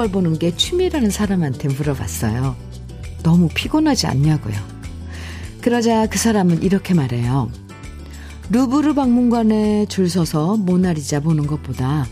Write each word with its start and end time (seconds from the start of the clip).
걸 0.00 0.10
보는 0.10 0.38
게 0.38 0.56
취미라는 0.56 1.10
사람한테 1.10 1.68
물어봤어요. 1.68 2.56
너무 3.22 3.48
피곤하지 3.54 4.06
않냐고요. 4.06 4.54
그러자 5.60 6.06
그 6.06 6.18
사람은 6.18 6.62
이렇게 6.62 6.94
말해요. 6.94 7.50
루브르 8.48 8.94
박물관에 8.94 9.86
줄 9.86 10.08
서서 10.08 10.56
모나리자 10.56 11.20
보는 11.20 11.46
것보다 11.46 12.06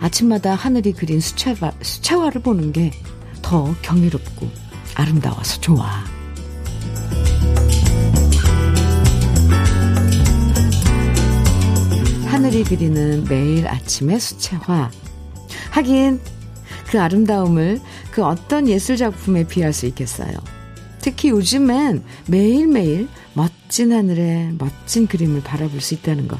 아침마다 0.00 0.54
하늘이 0.54 0.92
그린 0.92 1.20
수채화, 1.20 1.72
수채화를 1.82 2.42
보는 2.42 2.72
게 2.72 2.92
더 3.42 3.74
경이롭고 3.82 4.48
아름다워서 4.94 5.60
좋아. 5.60 6.04
하늘이 12.26 12.64
그리는 12.64 13.24
매일 13.24 13.68
아침의 13.68 14.18
수채화. 14.18 14.90
하긴 15.70 16.18
그 16.92 17.00
아름다움을 17.00 17.80
그 18.10 18.22
어떤 18.22 18.68
예술 18.68 18.98
작품에 18.98 19.44
비할 19.44 19.72
수 19.72 19.86
있겠어요. 19.86 20.34
특히 21.00 21.30
요즘엔 21.30 22.04
매일매일 22.26 23.08
멋진 23.32 23.94
하늘에 23.94 24.52
멋진 24.58 25.06
그림을 25.06 25.42
바라볼 25.42 25.80
수 25.80 25.94
있다는 25.94 26.28
것. 26.28 26.38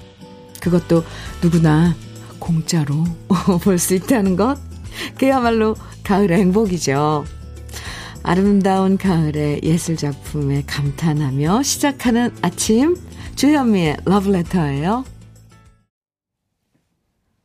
그것도 0.61 1.05
누구나 1.43 1.97
공짜로 2.39 3.05
볼 3.65 3.79
수 3.79 3.95
있다는 3.95 4.37
것. 4.37 4.59
그야말로 5.17 5.75
가을의 6.05 6.39
행복이죠. 6.41 7.25
아름다운 8.23 8.99
가을의 8.99 9.61
예술 9.63 9.97
작품에 9.97 10.65
감탄하며 10.67 11.63
시작하는 11.63 12.31
아침 12.43 12.95
주현미의 13.37 13.97
러브레터예요. 14.05 15.07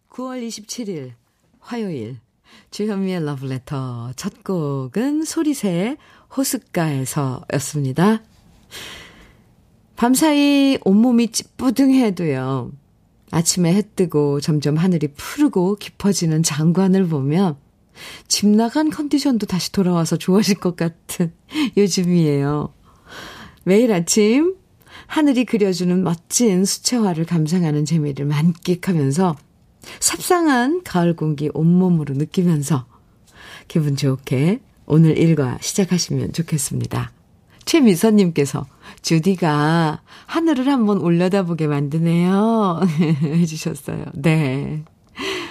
9월 0.10 0.46
27일 0.46 1.14
화요일 1.62 2.18
주현미의 2.72 3.24
러브레터 3.26 4.12
첫 4.16 4.44
곡은 4.44 5.24
소리새의 5.24 5.98
호숫가에서였습니다. 6.36 8.22
밤사이 9.96 10.78
온몸이 10.84 11.30
찌뿌둥해도요. 11.32 12.72
아침에 13.32 13.74
해 13.74 13.82
뜨고 13.96 14.40
점점 14.40 14.78
하늘이 14.78 15.08
푸르고 15.10 15.76
깊어지는 15.76 16.44
장관을 16.44 17.08
보면 17.08 17.58
집 18.28 18.48
나간 18.48 18.90
컨디션도 18.90 19.48
다시 19.48 19.72
돌아와서 19.72 20.18
좋아질 20.18 20.56
것 20.60 20.76
같은 20.76 21.34
요즘이에요. 21.78 22.74
매일 23.64 23.92
아침 23.92 24.56
하늘이 25.08 25.46
그려주는 25.46 26.04
멋진 26.04 26.66
수채화를 26.66 27.26
감상하는 27.26 27.86
재미를 27.86 28.26
만끽하면서 28.26 29.36
삽상한 30.00 30.84
가을 30.84 31.16
공기 31.16 31.50
온몸으로 31.54 32.16
느끼면서 32.16 32.86
기분 33.68 33.96
좋게 33.96 34.60
오늘 34.86 35.18
일과 35.18 35.58
시작하시면 35.62 36.34
좋겠습니다. 36.34 37.12
최미선님께서 37.66 38.66
주디가 39.02 40.02
하늘을 40.26 40.70
한번 40.70 41.00
올려다보게 41.02 41.68
만드네요. 41.68 42.80
해주셨어요. 43.22 44.06
네. 44.14 44.84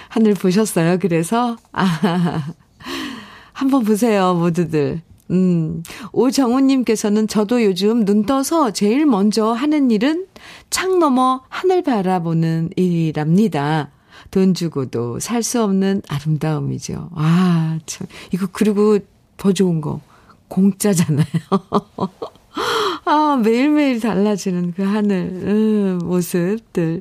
하늘 0.09 0.35
보셨어요? 0.35 0.99
그래서? 0.99 1.57
아, 1.73 2.55
한번 3.53 3.85
보세요, 3.85 4.35
모두들. 4.35 5.03
음, 5.31 5.83
오정우님께서는 6.13 7.29
저도 7.29 7.65
요즘 7.65 8.05
눈 8.05 8.25
떠서 8.25 8.71
제일 8.71 9.07
먼저 9.07 9.53
하는 9.53 9.91
일은 9.91 10.27
창 10.71 10.99
너머 10.99 11.43
하늘 11.49 11.83
바라보는 11.83 12.71
일이랍니다. 12.77 13.91
돈 14.37 14.53
주고도 14.53 15.19
살 15.19 15.43
수 15.43 15.63
없는 15.63 16.03
아름다움이죠. 16.09 17.09
아, 17.15 17.79
참. 17.87 18.07
이거 18.35 18.47
그리고 18.53 18.99
더 19.39 19.51
좋은 19.51 19.81
거. 19.81 20.03
공짜잖아요. 20.49 21.25
아, 23.07 23.41
매일매일 23.43 23.99
달라지는 23.99 24.75
그 24.77 24.83
하늘, 24.83 25.31
음, 25.43 25.99
모습들. 26.05 27.01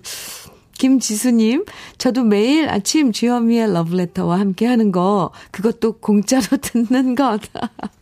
김지수님, 0.78 1.66
저도 1.97 2.23
매일 2.23 2.69
아침 2.69 3.12
주현미의 3.12 3.73
러브레터와 3.73 4.40
함께 4.40 4.66
하는 4.66 4.94
거, 4.94 5.31
그것도 5.52 5.97
공짜로 6.00 6.46
듣는 6.62 7.16
것. 7.16 7.41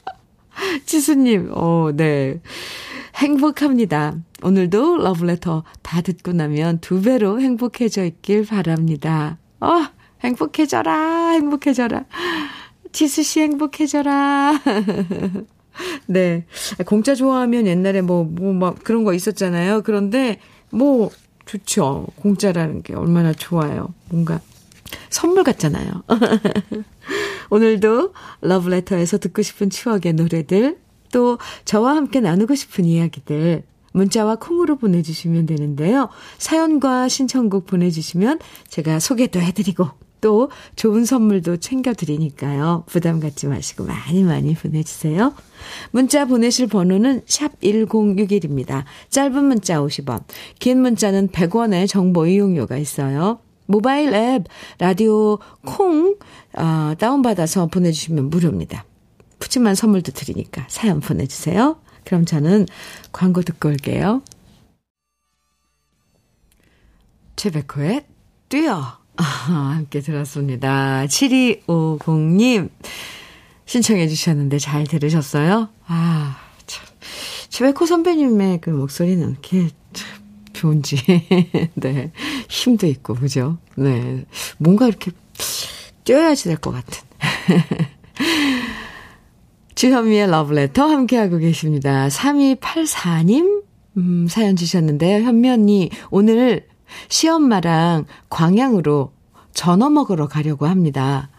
지수님, 0.85 1.49
어, 1.55 1.89
네. 1.95 2.39
행복합니다. 3.15 4.15
오늘도 4.41 4.97
러브레터 4.97 5.63
다 5.81 6.01
듣고 6.01 6.33
나면 6.33 6.79
두 6.79 7.01
배로 7.01 7.39
행복해져 7.39 8.03
있길 8.05 8.45
바랍니다. 8.45 9.37
어, 9.59 9.85
행복해져라, 10.21 11.31
행복해져라. 11.31 12.05
지수씨 12.91 13.41
행복해져라. 13.41 14.59
네. 16.07 16.45
공짜 16.85 17.15
좋아하면 17.15 17.67
옛날에 17.67 18.01
뭐, 18.01 18.23
뭐, 18.23 18.53
막 18.53 18.83
그런 18.83 19.03
거 19.03 19.13
있었잖아요. 19.13 19.81
그런데 19.83 20.39
뭐, 20.69 21.09
좋죠. 21.45 22.07
공짜라는 22.17 22.83
게 22.83 22.95
얼마나 22.95 23.33
좋아요. 23.33 23.93
뭔가 24.09 24.39
선물 25.09 25.43
같잖아요. 25.43 26.03
오늘도 27.49 28.13
러브레터에서 28.41 29.17
듣고 29.17 29.41
싶은 29.41 29.69
추억의 29.69 30.13
노래들, 30.13 30.77
또 31.13 31.37
저와 31.63 31.95
함께 31.95 32.19
나누고 32.19 32.55
싶은 32.55 32.83
이야기들, 32.83 33.63
문자와 33.93 34.35
콩으로 34.35 34.75
보내주시면 34.75 35.45
되는데요. 35.45 36.09
사연과 36.39 37.07
신청곡 37.07 37.67
보내주시면 37.67 38.39
제가 38.67 38.99
소개도 38.99 39.39
해드리고 39.39 39.87
또 40.19 40.49
좋은 40.75 41.05
선물도 41.05 41.57
챙겨드리니까요. 41.57 42.85
부담 42.87 43.19
갖지 43.19 43.47
마시고 43.47 43.83
많이 43.83 44.23
많이 44.23 44.55
보내주세요. 44.55 45.33
문자 45.91 46.25
보내실 46.25 46.67
번호는 46.67 47.21
샵 47.25 47.59
1061입니다. 47.61 48.85
짧은 49.09 49.43
문자 49.43 49.79
50원, 49.81 50.23
긴 50.59 50.81
문자는 50.81 51.27
100원의 51.29 51.87
정보 51.87 52.25
이용료가 52.25 52.77
있어요. 52.77 53.39
모바일 53.65 54.13
앱 54.13 54.45
라디오 54.79 55.39
콩 55.65 56.15
어, 56.57 56.93
다운받아서 56.97 57.67
보내주시면 57.67 58.29
무료입니다. 58.29 58.85
푸짐한 59.43 59.75
선물도 59.75 60.13
드리니까 60.13 60.65
사연 60.69 61.01
보내주세요. 61.01 61.77
그럼 62.05 62.25
저는 62.25 62.65
광고 63.11 63.41
듣고 63.41 63.67
올게요. 63.69 64.21
최백호의 67.35 68.05
뛰어 68.47 68.97
아, 69.17 69.23
함께 69.23 69.99
들었습니다. 69.99 71.05
7250님 71.07 72.69
신청해 73.65 74.07
주셨는데 74.07 74.59
잘 74.59 74.85
들으셨어요? 74.85 75.67
아, 75.87 76.37
참. 76.65 76.85
최백호 77.49 77.85
선배님의 77.85 78.61
그 78.61 78.69
목소리는 78.69 79.29
이렇게 79.29 79.69
참 79.91 80.21
좋은지. 80.53 80.95
네. 81.75 82.11
힘도 82.49 82.87
있고, 82.87 83.13
그죠? 83.15 83.57
네. 83.75 84.23
뭔가 84.57 84.87
이렇게 84.87 85.11
뛰어야지 86.05 86.45
될 86.45 86.57
것 86.57 86.71
같은. 86.71 87.03
주현미의 89.83 90.27
러브레터 90.31 90.85
함께하고 90.85 91.39
계십니다. 91.39 92.07
3284님, 92.07 93.63
음, 93.97 94.27
사연 94.29 94.55
주셨는데요. 94.55 95.25
현미 95.25 95.49
언니, 95.49 95.89
오늘 96.09 96.67
시엄마랑 97.09 98.05
광양으로 98.29 99.11
전어 99.53 99.89
먹으러 99.89 100.29
가려고 100.29 100.67
합니다. 100.67 101.29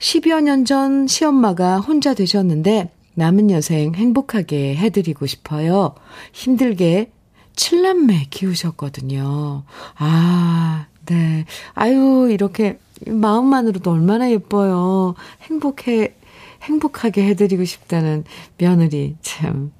10여 0.00 0.42
년 0.42 0.64
전 0.64 1.06
시엄마가 1.06 1.78
혼자 1.78 2.14
되셨는데 2.14 2.90
남은 3.14 3.52
여생 3.52 3.94
행복하게 3.94 4.74
해드리고 4.74 5.26
싶어요. 5.26 5.94
힘들게 6.32 7.12
칠남매 7.54 8.26
키우셨거든요. 8.30 9.62
아, 9.98 10.86
네. 11.06 11.44
아유, 11.74 12.28
이렇게 12.28 12.80
마음만으로도 13.06 13.88
얼마나 13.88 14.28
예뻐요. 14.32 15.14
행복해, 15.42 16.16
행복하게 16.62 17.26
해드리고 17.28 17.64
싶다는 17.64 18.24
며느리. 18.58 19.16
참, 19.20 19.72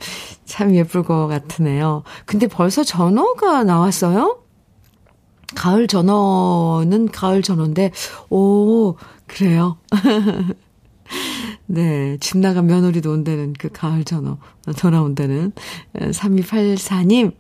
참 0.45 0.75
예쁠 0.75 1.03
것 1.05 1.27
같으네요. 1.29 2.03
근데 2.27 2.47
벌써 2.47 2.85
전어가 2.85 3.65
나왔어요? 3.65 4.39
가을 5.55 5.87
전어는 5.87 7.11
가을 7.11 7.43
전어인데, 7.43 7.93
오, 8.31 8.97
그래요. 9.27 9.79
네, 11.67 12.17
집 12.21 12.39
나간 12.39 12.67
며느리도 12.67 13.11
온다는 13.11 13.53
그 13.59 13.69
가을 13.71 14.05
전어, 14.05 14.39
돌아온다는 14.79 15.53
3284님, 15.95 17.35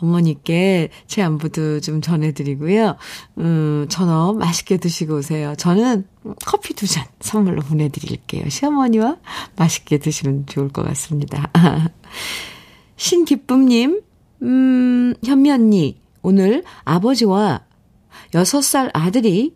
어머니께 0.00 0.90
제 1.06 1.22
안부도 1.22 1.80
좀 1.80 2.00
전해드리고요. 2.00 2.96
음, 3.38 3.86
전어 3.88 4.32
맛있게 4.32 4.76
드시고 4.76 5.16
오세요. 5.16 5.54
저는 5.56 6.06
커피 6.44 6.74
두 6.74 6.86
잔 6.86 7.04
선물로 7.20 7.62
보내드릴게요. 7.62 8.48
시어머니와 8.48 9.16
맛있게 9.56 9.98
드시면 9.98 10.46
좋을 10.46 10.68
것 10.68 10.82
같습니다. 10.86 11.50
신기쁨님, 12.96 14.00
음, 14.42 15.14
현미 15.24 15.50
언니, 15.50 16.00
오늘 16.22 16.64
아버지와 16.84 17.64
6살 18.32 18.90
아들이 18.92 19.54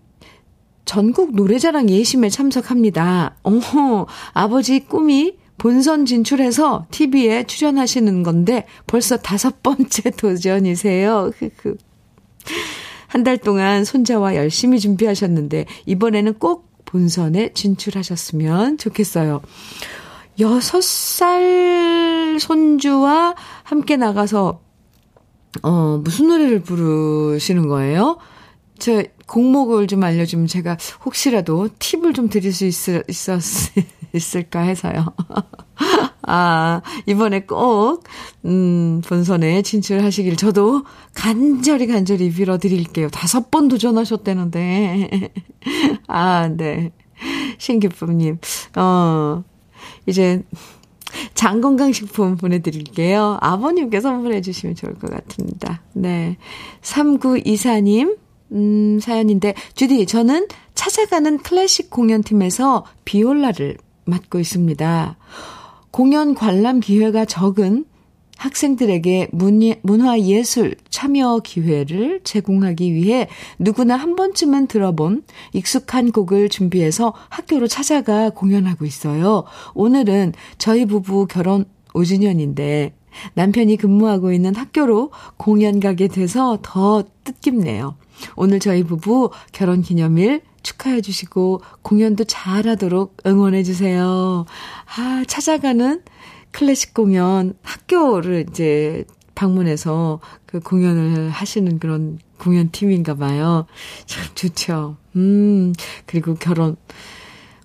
전국 0.84 1.34
노래자랑 1.34 1.88
예심에 1.90 2.28
참석합니다. 2.28 3.36
어허, 3.42 4.06
아버지 4.32 4.80
꿈이 4.80 5.34
본선 5.58 6.06
진출해서 6.06 6.86
TV에 6.90 7.44
출연하시는 7.44 8.22
건데 8.22 8.66
벌써 8.86 9.16
다섯 9.16 9.62
번째 9.62 10.10
도전이세요. 10.16 11.30
한 13.08 13.24
달 13.24 13.36
동안 13.36 13.84
손자와 13.84 14.36
열심히 14.36 14.80
준비하셨는데 14.80 15.66
이번에는 15.86 16.34
꼭 16.34 16.70
본선에 16.86 17.52
진출하셨으면 17.52 18.78
좋겠어요. 18.78 19.42
여섯 20.40 20.82
살 20.82 22.38
손주와 22.40 23.34
함께 23.62 23.96
나가서 23.96 24.60
어 25.62 26.00
무슨 26.02 26.28
노래를 26.28 26.62
부르시는 26.62 27.68
거예요? 27.68 28.16
저 28.78 29.02
곡목을 29.26 29.86
좀 29.86 30.02
알려주면 30.02 30.46
제가 30.46 30.78
혹시라도 31.04 31.68
팁을 31.78 32.14
좀 32.14 32.28
드릴 32.30 32.52
수 32.52 32.64
있을, 32.64 33.04
있었, 33.08 33.40
있을까 34.14 34.60
해서요. 34.60 35.06
아, 36.24 36.82
이번에 37.06 37.40
꼭, 37.40 38.04
음, 38.44 39.02
본선에 39.04 39.62
진출하시길 39.62 40.36
저도 40.36 40.84
간절히 41.14 41.86
간절히 41.86 42.30
빌어드릴게요. 42.30 43.08
다섯 43.08 43.50
번 43.50 43.68
도전하셨다는데. 43.68 45.32
아, 46.06 46.48
네. 46.48 46.92
신기쁨님, 47.58 48.38
어, 48.76 49.44
이제, 50.06 50.42
장건강식품 51.34 52.36
보내드릴게요. 52.36 53.38
아버님께 53.40 54.00
선물해 54.00 54.40
주시면 54.40 54.76
좋을 54.76 54.94
것 54.94 55.10
같습니다. 55.10 55.82
네. 55.92 56.36
3924님, 56.82 58.16
음, 58.52 58.98
사연인데, 59.00 59.54
주디, 59.74 60.06
저는 60.06 60.48
찾아가는 60.74 61.38
클래식 61.38 61.90
공연팀에서 61.90 62.84
비올라를 63.04 63.76
맡고 64.04 64.38
있습니다. 64.40 65.16
공연 65.90 66.34
관람 66.34 66.80
기회가 66.80 67.24
적은 67.24 67.84
학생들에게 68.38 69.28
문화 69.82 70.18
예술 70.18 70.74
참여 70.90 71.42
기회를 71.44 72.22
제공하기 72.24 72.92
위해 72.92 73.28
누구나 73.58 73.94
한 73.94 74.16
번쯤은 74.16 74.66
들어본 74.66 75.22
익숙한 75.52 76.10
곡을 76.10 76.48
준비해서 76.48 77.14
학교로 77.28 77.68
찾아가 77.68 78.30
공연하고 78.30 78.84
있어요. 78.84 79.44
오늘은 79.74 80.32
저희 80.58 80.86
부부 80.86 81.26
결혼 81.26 81.66
5주년인데 81.94 82.92
남편이 83.34 83.76
근무하고 83.76 84.32
있는 84.32 84.56
학교로 84.56 85.12
공연 85.36 85.78
가게 85.78 86.08
돼서 86.08 86.58
더 86.62 87.04
뜻깊네요. 87.22 87.96
오늘 88.34 88.58
저희 88.58 88.82
부부 88.82 89.30
결혼 89.52 89.82
기념일 89.82 90.40
축하해 90.62 91.00
주시고 91.00 91.62
공연도 91.82 92.24
잘 92.24 92.66
하도록 92.68 93.16
응원해 93.26 93.62
주세요. 93.62 94.44
아, 94.96 95.24
찾아가는 95.26 96.02
클래식 96.50 96.94
공연 96.94 97.54
학교를 97.62 98.46
이제 98.50 99.04
방문해서 99.34 100.20
그 100.46 100.60
공연을 100.60 101.30
하시는 101.30 101.78
그런 101.78 102.18
공연 102.38 102.70
팀인가 102.70 103.14
봐요. 103.14 103.66
참 104.06 104.24
좋죠. 104.34 104.96
음, 105.16 105.72
그리고 106.06 106.34
결혼 106.34 106.76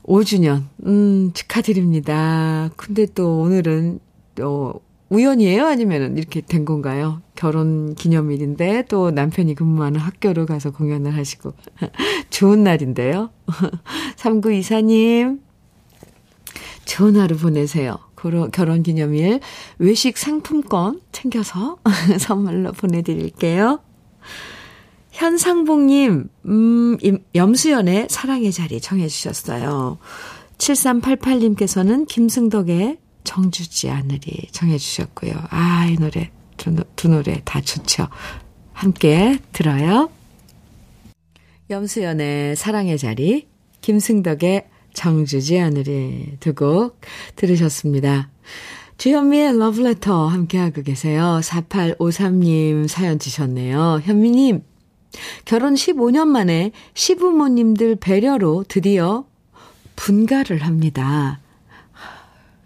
5주년, 0.04 0.64
음, 0.86 1.32
축하드립니다. 1.34 2.70
근데 2.78 3.06
또 3.14 3.42
오늘은, 3.42 4.00
어, 4.42 4.74
우연이에요? 5.10 5.66
아니면 5.66 6.18
이렇게 6.18 6.42
된 6.42 6.66
건가요? 6.66 7.22
결혼 7.36 7.96
기념일인데 7.96 8.86
또 8.90 9.12
남편이 9.12 9.56
근무하는 9.56 10.00
학교로 10.00 10.46
가서 10.46 10.72
공연을 10.72 11.16
하시고. 11.16 11.54
좋은 12.30 12.64
날인데요. 12.64 13.30
3924님, 14.18 15.40
좋은 16.86 17.16
하루 17.18 17.38
보내세요. 17.38 18.00
결혼 18.52 18.84
기념일 18.84 19.40
외식 19.78 20.18
상품권 20.18 21.02
챙겨서 21.12 21.78
선물로 22.20 22.74
보내드릴게요. 22.74 23.80
현상봉님, 25.12 26.30
음, 26.46 26.98
염수연의 27.34 28.08
사랑의 28.10 28.52
자리 28.52 28.82
청해주셨어요. 28.82 29.98
7388님께서는 30.58 32.08
김승덕의 32.08 32.98
정주지 33.28 33.90
않으리 33.90 34.48
정해 34.52 34.78
주셨고요. 34.78 35.34
아, 35.50 35.86
이 35.86 35.96
노래, 35.98 36.32
두, 36.56 36.74
두 36.96 37.10
노래 37.10 37.42
다 37.44 37.60
좋죠. 37.60 38.08
함께 38.72 39.38
들어요. 39.52 40.10
염수연의 41.70 42.56
사랑의 42.56 42.98
자리, 42.98 43.48
김승덕의 43.82 44.68
정주지 44.94 45.60
않으리 45.60 46.38
두 46.40 46.54
곡 46.54 47.02
들으셨습니다. 47.36 48.30
주현미의 48.98 49.60
러브레터 49.60 50.28
함께하고 50.28 50.82
계세요. 50.84 51.40
4853님 51.44 52.88
사연 52.88 53.20
주셨네요. 53.20 54.02
현미님, 54.04 54.64
결혼 55.44 55.74
15년 55.76 56.28
만에 56.28 56.72
시부모님들 56.94 57.98
배려로 57.98 58.64
드디어 58.68 59.26
분가를 59.98 60.64
합니다. 60.64 61.42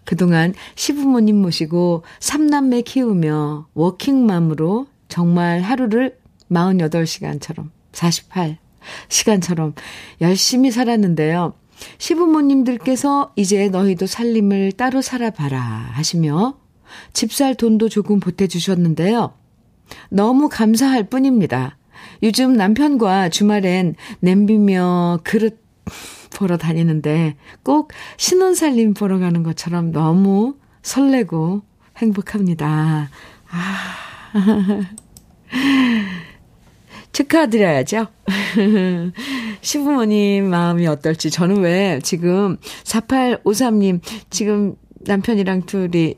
그동안 0.06 0.54
시부모님 0.76 1.38
모시고 1.42 2.04
삼남매 2.20 2.82
키우며 2.82 3.68
워킹맘으로 3.74 4.88
정말 5.08 5.62
하루를 5.62 6.18
48시간처럼, 6.52 7.70
48시간처럼 7.92 9.74
열심히 10.22 10.72
살았는데요. 10.72 11.54
시부모님들께서 11.98 13.34
이제 13.36 13.70
너희도 13.70 14.06
살림을 14.06 14.74
따로 14.74 15.02
살아봐라 15.02 15.60
하시며 15.60 16.58
집살 17.14 17.56
돈도 17.56 17.90
조금 17.90 18.20
보태주셨는데요. 18.20 19.34
너무 20.10 20.50
감사할 20.50 21.06
뿐입니다. 21.10 21.78
요즘 22.24 22.54
남편과 22.54 23.30
주말엔 23.30 23.96
냄비며 24.20 25.20
그릇 25.24 25.61
보러 26.34 26.58
다니는데 26.58 27.36
꼭 27.64 27.92
신혼살림 28.18 28.94
보러 28.94 29.20
가는 29.20 29.44
것처럼 29.44 29.92
너무 29.92 30.56
설레고 30.82 31.62
행복합니다. 31.98 33.10
아. 33.50 34.12
축하드려야죠. 37.12 38.08
시부모님 39.62 40.50
마음이 40.50 40.88
어떨지. 40.88 41.30
저는 41.30 41.62
왜 41.62 42.00
지금 42.02 42.58
4853님 42.84 44.00
지금 44.30 44.76
남편이랑 45.02 45.66
둘이 45.66 46.16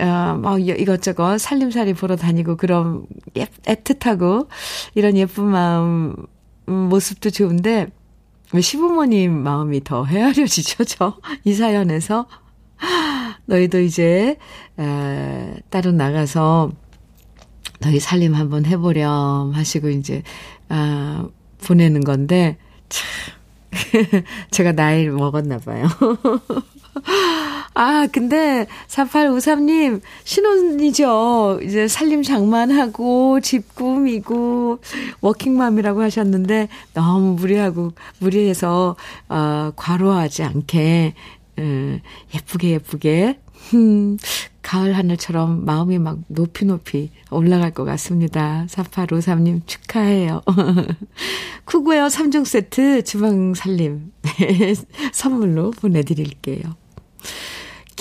어, 0.00 0.38
막 0.40 0.60
이것저것 0.60 1.38
살림살이 1.38 1.94
보러 1.94 2.16
다니고 2.16 2.56
그런 2.56 3.06
예, 3.36 3.46
애틋하고 3.64 4.48
이런 4.94 5.16
예쁜 5.16 5.44
마음 5.44 6.14
음, 6.68 6.74
모습도 6.88 7.30
좋은데 7.30 7.88
왜 8.52 8.60
시부모님 8.60 9.32
마음이 9.42 9.82
더 9.84 10.04
헤아려지죠, 10.04 10.84
저? 10.84 11.18
이 11.44 11.54
사연에서. 11.54 12.26
너희도 13.46 13.80
이제, 13.80 14.36
에, 14.78 15.54
따로 15.70 15.92
나가서 15.92 16.72
너희 17.80 17.98
살림 18.00 18.34
한번 18.34 18.64
해보렴 18.66 19.52
하시고 19.52 19.88
이제, 19.90 20.22
아, 20.68 21.26
보내는 21.66 22.02
건데, 22.02 22.58
참, 22.88 23.06
제가 24.50 24.72
나이를 24.72 25.12
먹었나 25.12 25.58
봐요. 25.58 25.86
아, 27.74 28.06
근데 28.12 28.66
4853님 28.86 30.00
신혼이죠. 30.22 31.58
이제 31.64 31.88
살림 31.88 32.22
장만하고 32.22 33.40
집 33.40 33.74
꾸미고 33.74 34.78
워킹맘이라고 35.20 36.00
하셨는데 36.02 36.68
너무 36.94 37.34
무리하고 37.34 37.92
무리해서 38.18 38.94
어 39.28 39.72
과로하지 39.74 40.44
않게 40.44 41.14
음, 41.58 42.00
예쁘게 42.34 42.70
예쁘게 42.70 43.40
음, 43.74 44.18
가을 44.62 44.96
하늘처럼 44.96 45.64
마음이 45.64 45.98
막 45.98 46.18
높이 46.28 46.64
높이 46.64 47.10
올라갈 47.30 47.72
것 47.72 47.84
같습니다. 47.84 48.66
4853님 48.68 49.66
축하해요. 49.66 50.42
쿠구웨어 51.66 52.06
3종 52.06 52.44
세트 52.44 53.02
주방 53.02 53.54
살림 53.54 54.12
선물로 55.12 55.72
보내드릴게요. 55.72 56.76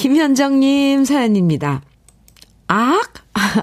김현정님 0.04 1.06
사연입니다. 1.06 1.82
악? 2.68 3.14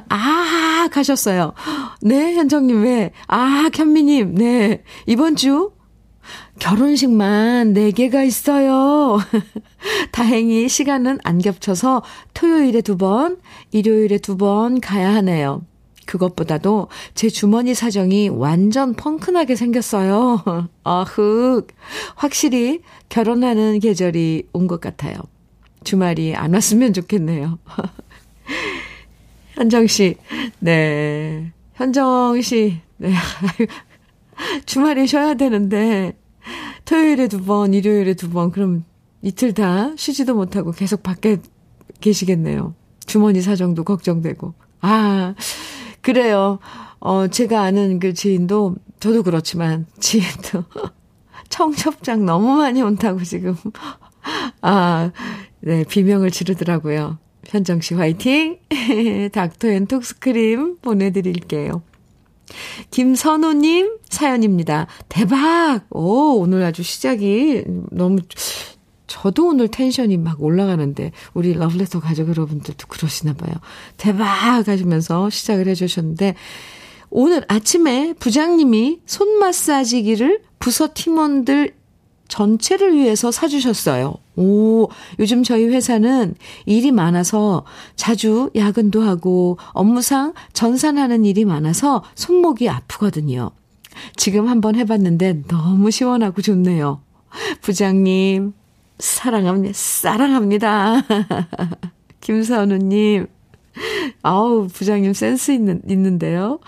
아, 0.08 0.88
가셨어요. 0.90 1.52
네, 2.00 2.32
현정님, 2.34 2.82
왜? 2.82 3.10
아, 3.28 3.68
현미님, 3.74 4.36
네. 4.36 4.82
이번 5.06 5.36
주 5.36 5.72
결혼식만 6.58 7.74
4개가 7.74 8.26
있어요. 8.26 9.18
다행히 10.12 10.66
시간은 10.70 11.18
안 11.24 11.40
겹쳐서 11.40 12.02
토요일에 12.32 12.80
두 12.80 12.96
번, 12.96 13.36
일요일에 13.70 14.16
두 14.16 14.38
번 14.38 14.80
가야 14.80 15.14
하네요. 15.16 15.60
그것보다도 16.06 16.88
제 17.14 17.28
주머니 17.28 17.74
사정이 17.74 18.30
완전 18.30 18.94
펑크나게 18.94 19.56
생겼어요. 19.56 20.68
아흑. 20.84 21.66
확실히 22.16 22.80
결혼하는 23.10 23.78
계절이 23.78 24.44
온 24.54 24.66
것 24.68 24.80
같아요. 24.80 25.16
주말이 25.84 26.34
안 26.34 26.54
왔으면 26.54 26.92
좋겠네요. 26.92 27.58
현정 29.54 29.86
씨, 29.86 30.16
네. 30.58 31.52
현정 31.74 32.40
씨, 32.40 32.80
네. 32.96 33.12
주말에 34.66 35.06
쉬어야 35.06 35.34
되는데, 35.34 36.16
토요일에 36.84 37.28
두 37.28 37.44
번, 37.44 37.74
일요일에 37.74 38.14
두 38.14 38.30
번, 38.30 38.50
그럼 38.50 38.84
이틀 39.22 39.52
다 39.52 39.92
쉬지도 39.96 40.34
못하고 40.34 40.72
계속 40.72 41.02
밖에 41.02 41.38
계시겠네요. 42.00 42.74
주머니 43.04 43.42
사정도 43.42 43.84
걱정되고. 43.84 44.54
아, 44.80 45.34
그래요. 46.00 46.58
어, 46.98 47.28
제가 47.28 47.62
아는 47.62 47.98
그 47.98 48.14
지인도, 48.14 48.76
저도 48.98 49.22
그렇지만, 49.22 49.86
지인도, 49.98 50.64
청첩장 51.48 52.24
너무 52.24 52.56
많이 52.56 52.80
온다고 52.82 53.22
지금, 53.22 53.56
아, 54.62 55.10
네, 55.60 55.84
비명을 55.84 56.30
지르더라고요. 56.30 57.18
현정 57.46 57.80
씨 57.80 57.94
화이팅! 57.94 58.58
닥터 59.32 59.68
앤 59.68 59.86
톡스크림 59.86 60.78
보내드릴게요. 60.80 61.82
김선우님 62.90 63.98
사연입니다. 64.08 64.86
대박! 65.08 65.82
오, 65.90 66.40
오늘 66.40 66.62
아주 66.62 66.82
시작이 66.82 67.64
너무, 67.90 68.18
저도 69.06 69.48
오늘 69.48 69.68
텐션이 69.68 70.16
막 70.16 70.42
올라가는데, 70.42 71.12
우리 71.34 71.52
러브레터 71.54 72.00
가족 72.00 72.28
여러분들도 72.28 72.86
그러시나 72.88 73.34
봐요. 73.34 73.52
대박! 73.96 74.66
하시면서 74.66 75.30
시작을 75.30 75.68
해주셨는데, 75.68 76.34
오늘 77.10 77.44
아침에 77.48 78.14
부장님이 78.18 79.00
손 79.04 79.38
마사지기를 79.38 80.42
부서 80.58 80.88
팀원들 80.94 81.74
전체를 82.28 82.94
위해서 82.94 83.32
사주셨어요. 83.32 84.16
오, 84.40 84.88
요즘 85.18 85.42
저희 85.42 85.66
회사는 85.66 86.34
일이 86.64 86.92
많아서 86.92 87.64
자주 87.94 88.50
야근도 88.56 89.02
하고 89.02 89.58
업무상 89.72 90.32
전산하는 90.54 91.26
일이 91.26 91.44
많아서 91.44 92.02
손목이 92.14 92.70
아프거든요. 92.70 93.50
지금 94.16 94.48
한번 94.48 94.76
해봤는데 94.76 95.42
너무 95.46 95.90
시원하고 95.90 96.40
좋네요. 96.40 97.02
부장님, 97.60 98.54
사랑합니다. 98.98 99.74
사랑합니다. 99.74 101.02
김선우님. 102.22 103.26
아우, 104.22 104.68
부장님 104.68 105.12
센스 105.12 105.52
있는, 105.52 105.82
있는데요. 105.86 106.60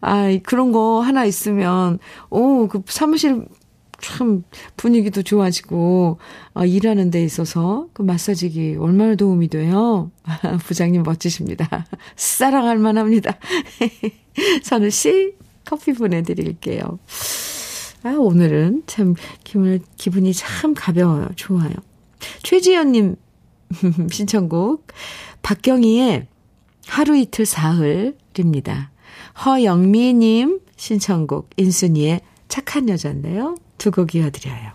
아, 0.00 0.36
그런 0.42 0.72
거 0.72 1.00
하나 1.00 1.24
있으면, 1.24 1.98
오, 2.28 2.66
그 2.68 2.82
사무실 2.86 3.46
참 4.00 4.44
분위기도 4.76 5.22
좋아지고 5.22 6.18
어, 6.54 6.64
일하는 6.64 7.10
데 7.10 7.22
있어서 7.24 7.88
그 7.92 8.02
마사지기 8.02 8.76
얼마나 8.78 9.14
도움이 9.14 9.48
돼요. 9.48 10.10
부장님 10.66 11.02
멋지십니다. 11.02 11.86
사랑할 12.16 12.78
만합니다. 12.78 13.38
선우 14.62 14.90
씨 14.90 15.34
커피 15.64 15.92
보내드릴게요. 15.92 16.98
아 18.02 18.10
오늘은 18.18 18.84
참 18.86 19.14
기분 19.44 19.80
기분이 19.96 20.32
참 20.32 20.74
가벼워요. 20.74 21.28
좋아요. 21.36 21.74
최지연님 22.42 23.16
신청곡 24.10 24.86
박경희의 25.42 26.26
하루 26.86 27.16
이틀 27.16 27.46
사흘입니다. 27.46 28.90
허영미님 29.44 30.60
신청곡 30.76 31.50
인순이의 31.56 32.20
착한 32.48 32.88
여자인데요. 32.88 33.54
두 33.80 33.90
곡 33.90 34.14
이어드려요. 34.14 34.72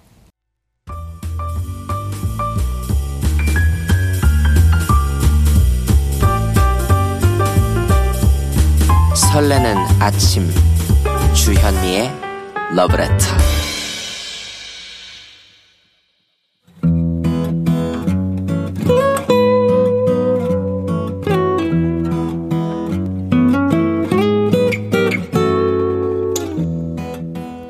설레는 9.16 9.78
아침 10.00 10.50
주현미의 11.34 12.12
러브레터 12.76 13.55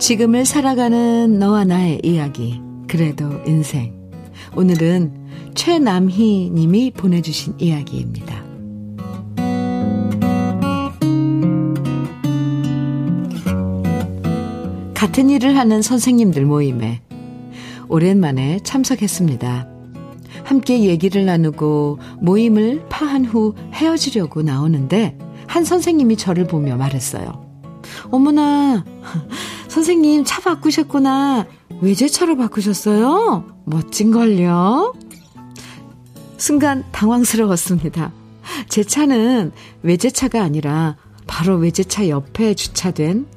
지금을 0.06 0.46
살아가는 0.46 1.40
너와 1.40 1.64
나의 1.64 2.00
이야기. 2.04 2.62
그래도 2.88 3.42
인생. 3.48 3.92
오늘은 4.56 5.12
최남희 5.56 6.52
님이 6.54 6.92
보내주신 6.92 7.56
이야기입니다. 7.58 8.44
같은 14.94 15.32
일을 15.32 15.58
하는 15.58 15.82
선생님들 15.82 16.46
모임에 16.46 17.02
오랜만에 17.88 18.60
참석했습니다. 18.60 19.68
함께 20.44 20.82
얘기를 20.82 21.26
나누고 21.26 21.98
모임을 22.22 22.86
파한 22.90 23.26
후 23.26 23.56
헤어지려고 23.74 24.44
나오는데 24.44 25.18
한 25.48 25.66
선생님이 25.66 26.18
저를 26.18 26.46
보며 26.46 26.78
말했어요. 26.78 27.44
어머나, 28.12 28.86
선생님 29.80 30.24
차 30.24 30.40
바꾸셨구나. 30.40 31.48
외제차로 31.82 32.38
바꾸셨어요? 32.38 33.44
멋진걸요? 33.66 34.94
순간 36.38 36.86
당황스러웠습니다. 36.94 38.14
제 38.70 38.86
차는 38.86 39.52
외제차가 39.84 40.42
아니라 40.42 40.96
바로 41.28 41.58
외제차 41.58 42.08
옆에 42.08 42.54
주차된 42.54 43.28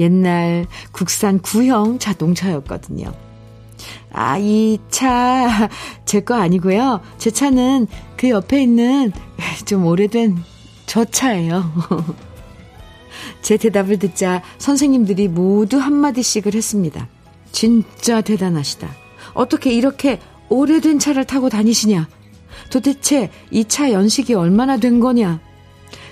옛날 0.00 0.66
국산 0.90 1.38
구형 1.38 2.00
자동차였거든요. 2.00 3.12
아, 4.12 4.36
이 4.36 4.78
차, 4.90 5.68
제 6.06 6.22
거 6.22 6.34
아니고요. 6.34 7.02
제 7.18 7.30
차는 7.30 7.86
그 8.16 8.30
옆에 8.30 8.60
있는 8.64 9.12
좀 9.64 9.86
오래된 9.86 10.38
저 10.86 11.04
차예요. 11.04 11.70
제 13.42 13.56
대답을 13.56 13.98
듣자 13.98 14.42
선생님들이 14.58 15.28
모두 15.28 15.78
한마디씩을 15.78 16.54
했습니다. 16.54 17.08
진짜 17.52 18.20
대단하시다. 18.20 18.88
어떻게 19.34 19.72
이렇게 19.72 20.20
오래된 20.48 20.98
차를 20.98 21.24
타고 21.24 21.48
다니시냐? 21.48 22.08
도대체 22.70 23.30
이 23.50 23.64
차 23.64 23.92
연식이 23.92 24.34
얼마나 24.34 24.76
된 24.76 25.00
거냐? 25.00 25.40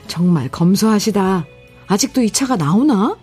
정말 0.06 0.48
검소하시다. 0.48 1.44
아직도 1.86 2.22
이 2.22 2.30
차가 2.30 2.56
나오나? 2.56 3.16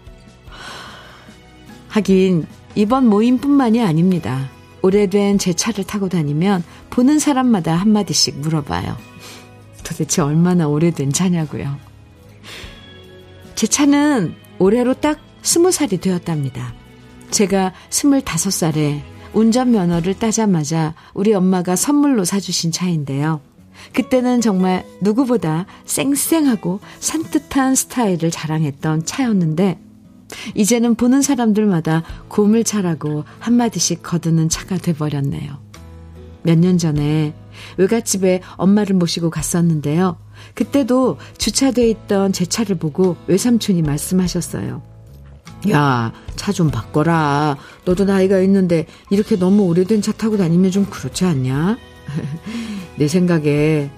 하긴, 1.90 2.46
이번 2.76 3.08
모임뿐만이 3.08 3.82
아닙니다. 3.82 4.50
오래된 4.82 5.40
제 5.40 5.54
차를 5.54 5.86
타고 5.86 6.10
다니면 6.10 6.64
보는 6.90 7.20
사람마다 7.20 7.76
한마디씩 7.76 8.40
물어봐요. 8.40 8.98
도대체 9.84 10.22
얼마나 10.22 10.68
오래된 10.68 11.12
차냐고요. 11.14 11.78
제 13.56 13.68
차는 13.68 14.36
올해로 14.60 14.94
딱 14.96 15.20
스무 15.42 15.72
살이 15.72 15.98
되었답니다. 15.98 16.74
제가 17.32 17.74
스물다섯 17.90 18.52
살에 18.52 19.04
운전면허를 19.34 20.18
따자마자 20.20 20.94
우리 21.14 21.34
엄마가 21.34 21.76
선물로 21.76 22.24
사주신 22.26 22.72
차인데요. 22.72 23.42
그때는 23.94 24.40
정말 24.42 24.86
누구보다 25.02 25.66
쌩쌩하고 25.86 26.80
산뜻한 27.00 27.76
스타일을 27.76 28.32
자랑했던 28.32 29.06
차였는데, 29.06 29.80
이제는 30.56 30.96
보는 30.96 31.22
사람들마다 31.22 32.04
고물차라고 32.30 33.26
한마디씩 33.40 34.02
거두는 34.02 34.50
차가 34.50 34.78
돼버렸네요. 34.78 35.60
몇 36.44 36.58
년 36.58 36.78
전에 36.78 37.34
외갓집에 37.78 38.42
엄마를 38.56 38.96
모시고 38.96 39.30
갔었는데요. 39.30 40.18
그때도 40.54 41.18
주차돼 41.38 41.90
있던 41.90 42.34
제 42.34 42.46
차를 42.46 42.76
보고 42.78 43.16
외삼촌이 43.28 43.82
말씀하셨어요. 43.82 44.82
야, 45.72 46.14
차 46.36 46.52
좀 46.52 46.70
바꿔라. 46.70 47.58
너도 47.86 48.06
나이가 48.06 48.40
있는데 48.42 48.86
이렇게 49.10 49.36
너무 49.36 49.64
오래된 49.64 50.02
차 50.02 50.12
타고 50.12 50.38
다니면 50.38 50.72
좀 50.72 50.86
그렇지 50.86 51.26
않냐? 51.26 51.78
내 52.98 53.08
생각에 53.08 53.90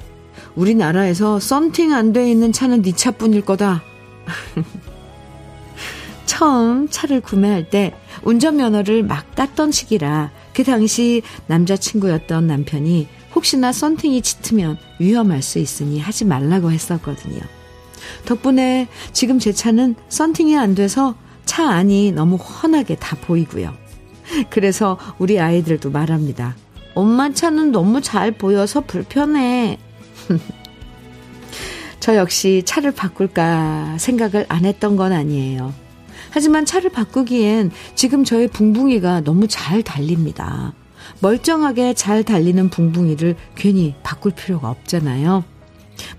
우리나라에서 0.56 1.39
썸팅 1.39 1.94
안 1.94 2.13
돼 2.13 2.32
있는 2.32 2.51
차는 2.51 2.82
네 2.82 2.94
차뿐일 2.94 3.41
거다. 3.41 3.84
처음 6.25 6.88
차를 6.89 7.22
구매할 7.22 7.70
때 7.70 7.94
운전면허를 8.24 9.03
막 9.03 9.34
땄던 9.36 9.72
시기라 9.72 10.32
그 10.53 10.63
당시 10.63 11.22
남자친구였던 11.48 12.48
남편이 12.48 13.08
혹시나 13.38 13.72
썬팅이 13.72 14.24
짙으면 14.24 14.79
위험할 14.98 15.44
수 15.44 15.60
있으니 15.60 16.00
하지 16.00 16.25
말라고 16.25 16.72
했었거든요. 16.72 17.39
덕분에 18.25 18.88
지금 19.13 19.38
제 19.38 19.53
차는 19.53 19.94
썬팅이 20.10 20.58
안 20.58 20.74
돼서 20.74 21.13
차 21.46 21.70
안이 21.70 22.13
너무 22.13 22.38
훤하게 22.38 22.96
다 22.96 23.15
보이고요. 23.22 23.72
그래서 24.50 24.98
우리 25.20 25.39
아이들도 25.39 25.91
말합니다. 25.91 26.56
엄마 26.96 27.32
차는 27.32 27.72
너무 27.72 28.01
잘 28.01 28.32
보여서 28.32 28.82
불편해. 28.82 29.77
저 32.00 32.15
역시 32.15 32.63
차를 32.65 32.91
바꿀까 32.91 34.00
생각을 34.00 34.48
안 34.50 34.65
했던 34.65 34.96
건 34.96 35.13
아니에요. 35.13 35.75
하지만 36.32 36.65
차를 36.65 36.89
바꾸기엔 36.89 37.70
지금 37.94 38.24
저의 38.24 38.48
붕붕이가 38.48 39.22
너무 39.22 39.48
잘 39.48 39.84
달립니다. 39.84 40.74
멀쩡하게 41.19 41.93
잘 41.93 42.24
달리는 42.24 42.69
붕붕이를 42.69 43.36
괜히 43.55 43.95
바꿀 44.03 44.31
필요가 44.33 44.69
없잖아요. 44.69 45.43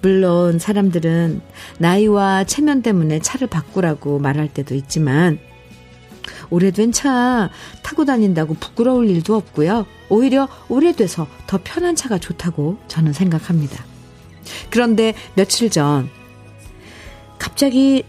물론 0.02 0.59
사람들은 0.59 1.40
나이와 1.78 2.45
체면 2.45 2.83
때문에 2.83 3.21
차를 3.21 3.47
바꾸라고 3.47 4.19
말할 4.19 4.49
때도 4.49 4.75
있지만 4.75 5.38
오래된 6.50 6.93
차 6.93 7.50
타고 7.83 8.05
다닌다고 8.05 8.55
부끄러울 8.55 9.09
일도 9.09 9.37
없고요. 9.37 9.87
오히려 10.09 10.49
오래돼서 10.69 11.26
더 11.47 11.59
편한 11.62 11.95
차가 11.95 12.19
좋다고 12.19 12.78
저는 12.88 13.12
생각합니다. 13.12 13.85
그런데 14.71 15.14
며칠 15.35 15.71
전 15.71 16.09
갑자기 17.38 18.05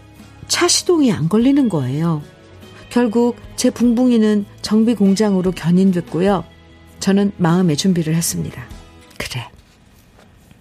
차 0.48 0.66
시동이 0.66 1.12
안 1.12 1.28
걸리는 1.28 1.68
거예요. 1.68 2.22
결국 2.88 3.36
제 3.54 3.70
붕붕이는 3.70 4.44
정비 4.62 4.94
공장으로 4.94 5.52
견인됐고요. 5.52 6.44
저는 7.00 7.32
마음의 7.38 7.76
준비를 7.76 8.14
했습니다. 8.14 8.62
그래. 9.18 9.48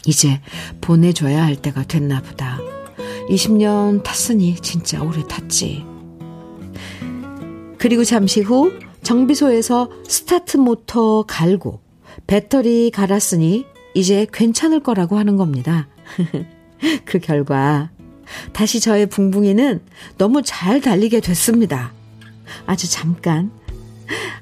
이제 0.06 0.42
보내줘야 0.82 1.44
할 1.44 1.56
때가 1.56 1.84
됐나 1.84 2.22
보다. 2.22 2.58
20년 3.30 4.04
탔으니 4.04 4.56
진짜 4.56 5.04
오래 5.04 5.22
탔지. 5.28 5.86
그리고 7.78 8.04
잠시 8.04 8.42
후 8.42 8.72
정비소에서 9.04 9.90
스타트 10.08 10.58
모터 10.58 11.24
갈고 11.28 11.82
배터리 12.28 12.92
갈았으니 12.92 13.66
이제 13.94 14.28
괜찮을 14.32 14.82
거라고 14.82 15.18
하는 15.18 15.38
겁니다. 15.38 15.88
그 17.06 17.20
결과 17.20 17.92
다시 18.54 18.80
저의 18.80 19.08
붕붕이는 19.08 19.82
너무 20.18 20.42
잘 20.44 20.82
달리게 20.82 21.20
됐습니다. 21.22 21.94
아주 22.66 22.90
잠깐, 22.90 23.52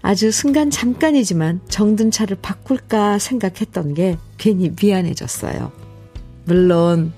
아주 0.01 0.31
순간 0.31 0.69
잠깐이지만 0.69 1.61
정든 1.67 2.11
차를 2.11 2.37
바꿀까 2.41 3.19
생각했던 3.19 3.93
게 3.93 4.17
괜히 4.37 4.71
미안해졌어요. 4.81 5.71
물론 6.45 7.13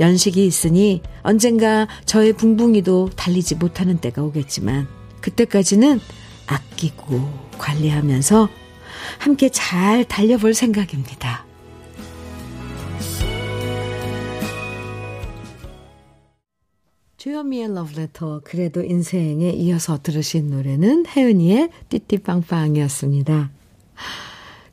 연식이 0.00 0.44
있으니 0.44 1.02
언젠가 1.22 1.88
저의 2.04 2.32
붕붕이도 2.32 3.10
달리지 3.16 3.54
못하는 3.56 3.98
때가 3.98 4.22
오겠지만 4.22 4.86
그때까지는 5.20 6.00
아끼고 6.46 7.48
관리하면서 7.58 8.48
함께 9.18 9.48
잘 9.48 10.04
달려볼 10.04 10.54
생각입니다. 10.54 11.46
주현미의 17.22 17.72
러브레터 17.72 18.40
그래도 18.42 18.82
인생에 18.82 19.50
이어서 19.50 19.96
들으신 20.02 20.50
노래는 20.50 21.06
혜은이의 21.06 21.70
띠띠빵빵이었습니다. 21.88 23.48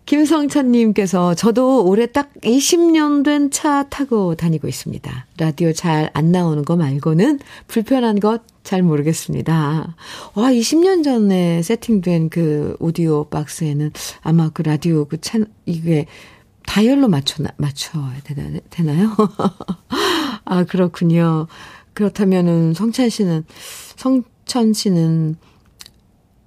김성찬님께서 0.07 1.35
저도 1.35 1.85
올해 1.85 2.07
딱 2.07 2.33
20년 2.41 3.23
된 3.23 3.51
차 3.51 3.87
타고 3.89 4.33
다니고 4.33 4.67
있습니다. 4.67 5.27
라디오 5.37 5.71
잘 5.73 6.09
안 6.15 6.31
나오는 6.31 6.65
거 6.65 6.75
말고는 6.75 7.37
불편한 7.67 8.19
것 8.19 8.41
잘 8.63 8.81
모르겠습니다. 8.81 9.95
와, 10.33 10.51
20년 10.51 11.03
전에 11.03 11.61
세팅된 11.61 12.29
그 12.29 12.75
오디오 12.79 13.25
박스에는 13.25 13.91
아마 14.21 14.49
그 14.49 14.63
라디오 14.63 15.05
그 15.05 15.21
채, 15.21 15.39
이게 15.67 16.07
다이얼로 16.65 17.07
맞춰, 17.09 17.43
맞춰야 17.57 18.13
되나, 18.23 18.59
되나요? 18.69 19.15
아, 20.45 20.63
그렇군요. 20.65 21.47
그렇다면은 21.99 22.73
성찬 22.73 23.09
씨는, 23.09 23.43
성천 23.97 24.71
씨는 24.71 25.35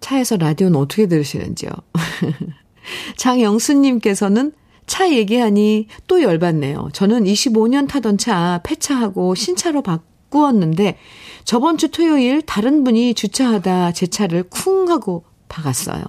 차에서 0.00 0.38
라디오는 0.38 0.80
어떻게 0.80 1.06
들으시는지요? 1.06 1.70
장영수님께서는 3.18 4.52
차 4.86 5.12
얘기하니 5.12 5.88
또 6.06 6.22
열받네요. 6.22 6.88
저는 6.94 7.24
25년 7.24 7.86
타던 7.86 8.16
차 8.16 8.62
폐차하고 8.64 9.34
신차로 9.34 9.82
바꾸었는데 9.82 10.96
저번 11.44 11.76
주 11.76 11.90
토요일 11.90 12.40
다른 12.40 12.82
분이 12.82 13.12
주차하다 13.12 13.92
제 13.92 14.06
차를 14.06 14.44
쿵 14.44 14.88
하고 14.88 15.24
박았어요. 15.50 16.02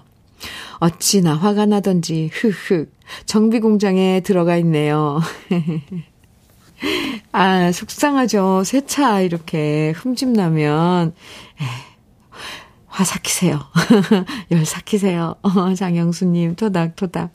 어찌나 0.80 1.36
화가 1.36 1.66
나던지 1.66 2.30
흐흐 2.32 2.88
정비 3.26 3.60
공장에 3.60 4.22
들어가 4.22 4.56
있네요. 4.56 5.20
아 7.32 7.72
속상하죠. 7.72 8.64
새 8.66 8.82
차 8.86 9.22
이렇게 9.22 9.92
흠집 9.96 10.30
나면 10.30 11.14
에이. 11.62 11.68
화 12.88 13.04
삭히세요. 13.04 13.60
열 14.52 14.66
삭히세요. 14.66 15.36
어, 15.42 15.74
장영수님, 15.74 16.56
토닥토닥. 16.56 17.32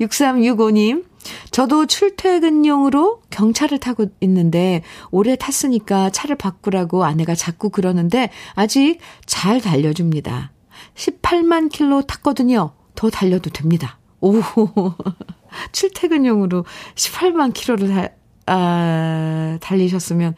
6365님, 0.00 1.04
저도 1.52 1.86
출퇴근용으로 1.86 3.22
경차를 3.30 3.78
타고 3.78 4.06
있는데, 4.20 4.82
오래 5.12 5.36
탔으니까 5.36 6.10
차를 6.10 6.34
바꾸라고 6.34 7.04
아내가 7.04 7.36
자꾸 7.36 7.70
그러는데, 7.70 8.30
아직 8.54 8.98
잘 9.26 9.60
달려줍니다. 9.60 10.50
18만 10.96 11.70
킬로 11.70 12.02
탔거든요. 12.02 12.72
더 12.96 13.10
달려도 13.10 13.50
됩니다. 13.50 13.98
오, 14.20 14.40
출퇴근용으로 15.70 16.64
18만 16.96 17.52
킬로를 17.54 17.88
다, 17.88 18.08
아, 18.46 19.58
달리셨으면, 19.60 20.34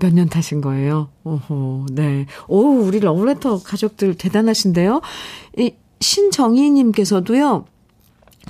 몇 0.00 0.12
년 0.12 0.28
타신 0.28 0.60
거예요? 0.60 1.08
오호, 1.22 1.86
네. 1.92 2.26
오, 2.48 2.80
우리 2.80 2.98
러브레터 3.00 3.62
가족들 3.62 4.16
대단하신데요? 4.16 5.00
이, 5.58 5.72
신정희님께서도요, 6.00 7.64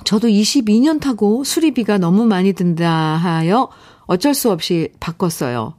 저도 0.03 0.27
22년 0.27 0.99
타고 0.99 1.43
수리비가 1.43 1.97
너무 1.99 2.25
많이 2.25 2.53
든다 2.53 2.89
하여 3.15 3.69
어쩔 4.07 4.33
수 4.33 4.51
없이 4.51 4.89
바꿨어요. 4.99 5.75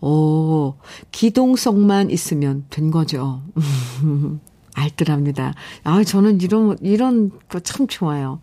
오, 0.00 0.74
기동성만 1.12 2.10
있으면 2.10 2.64
된 2.70 2.90
거죠. 2.90 3.42
알뜰합니다. 4.74 5.54
아, 5.84 6.02
저는 6.02 6.40
이런, 6.40 6.76
이런 6.82 7.30
거 7.48 7.60
참 7.60 7.86
좋아요. 7.86 8.40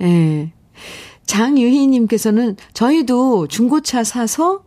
예. 0.00 0.52
장유희님께서는 1.26 2.56
저희도 2.72 3.48
중고차 3.48 4.04
사서 4.04 4.64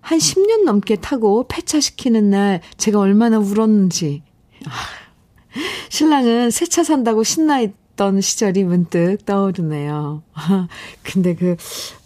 한 0.00 0.18
10년 0.18 0.64
넘게 0.64 0.96
타고 0.96 1.46
폐차시키는 1.48 2.30
날 2.30 2.60
제가 2.76 3.00
얼마나 3.00 3.38
울었는지. 3.38 4.22
아, 4.66 4.70
신랑은 5.90 6.50
새 6.50 6.66
차 6.66 6.84
산다고 6.84 7.24
신나 7.24 7.60
있던 7.60 8.20
시절이 8.20 8.64
문득 8.64 9.18
떠오르네요. 9.26 10.22
근데 11.02 11.34
그 11.34 11.56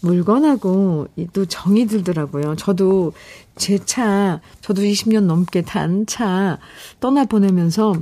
물건하고 0.00 1.09
또 1.33 1.44
정이 1.44 1.87
들더라고요. 1.87 2.57
저도 2.57 3.12
제 3.57 3.79
차, 3.85 4.40
저도 4.62 4.83
20년 4.83 5.24
넘게 5.24 5.62
탄 5.62 6.07
차 6.07 6.59
떠나보내면서 7.00 7.94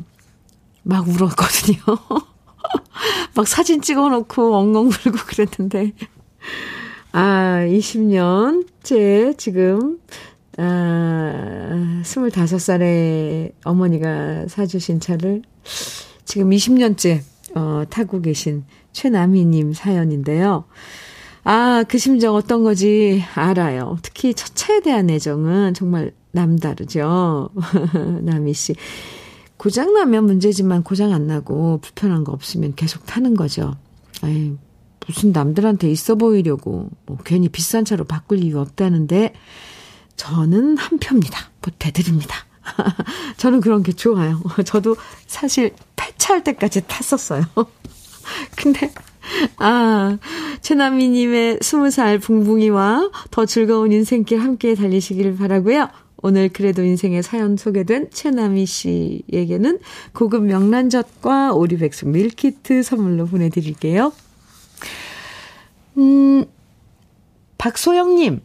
막 0.85 1.09
울었거든요. 1.09 1.79
막 3.35 3.47
사진 3.47 3.81
찍어 3.81 4.09
놓고 4.09 4.55
엉엉 4.57 4.87
울고 4.87 5.19
그랬는데. 5.27 5.93
아, 7.13 7.65
20년째 7.67 9.37
지금, 9.39 9.99
아, 10.57 12.01
25살에 12.03 13.53
어머니가 13.65 14.47
사주신 14.49 15.01
차를 15.01 15.43
지금 16.25 16.51
20년째, 16.51 17.21
어, 17.55 17.85
타고 17.89 18.21
계신 18.21 18.65
최남희님 18.93 19.73
사연인데요. 19.73 20.65
아, 21.45 21.85
그 21.89 21.97
심정 21.97 22.35
어떤 22.35 22.63
거지 22.63 23.25
알아요. 23.35 23.97
특히 24.03 24.35
첫 24.35 24.55
차에 24.55 24.81
대한 24.81 25.09
애정은 25.09 25.73
정말 25.73 26.13
남다르죠. 26.33 27.49
남희 28.23 28.53
씨. 28.53 28.75
고장나면 29.59 30.25
문제지만 30.25 30.83
고장 30.83 31.13
안 31.13 31.27
나고 31.27 31.79
불편한 31.83 32.25
거 32.25 32.33
없으면 32.33 32.75
계속 32.75 33.05
타는 33.07 33.35
거죠. 33.35 33.77
아이, 34.23 34.55
무슨 35.07 35.33
남들한테 35.33 35.91
있어 35.91 36.15
보이려고 36.15 36.89
뭐 37.07 37.19
괜히 37.25 37.49
비싼 37.49 37.85
차로 37.85 38.05
바꿀 38.05 38.43
이유 38.43 38.59
없다는데 38.59 39.35
저는 40.17 40.77
한 40.79 40.99
표입니다. 40.99 41.51
보태드립니다. 41.61 42.37
저는 43.37 43.61
그런 43.61 43.83
게 43.83 43.93
좋아요. 43.93 44.43
저도 44.65 44.97
사실 45.27 45.75
폐차할 45.97 46.45
때까지 46.45 46.87
탔었어요. 46.87 47.45
근데 48.57 48.93
아, 49.59 50.19
최나미님의 50.61 51.59
스무 51.63 51.91
살 51.91 52.19
붕붕이와 52.19 53.11
더 53.31 53.47
즐거운 53.47 53.93
인생길 53.93 54.41
함께 54.41 54.75
달리시길 54.75 55.37
바라고요 55.37 55.89
오늘 56.23 56.49
그래도 56.49 56.83
인생의 56.83 57.23
사연 57.23 57.57
소개된 57.57 58.11
최나미 58.11 58.67
씨에게는 58.67 59.79
고급 60.13 60.45
명란젓과 60.45 61.55
오리백숙 61.55 62.09
밀키트 62.09 62.83
선물로 62.83 63.27
보내드릴게요. 63.27 64.13
음, 65.99 66.45
박소영님, 67.57 68.41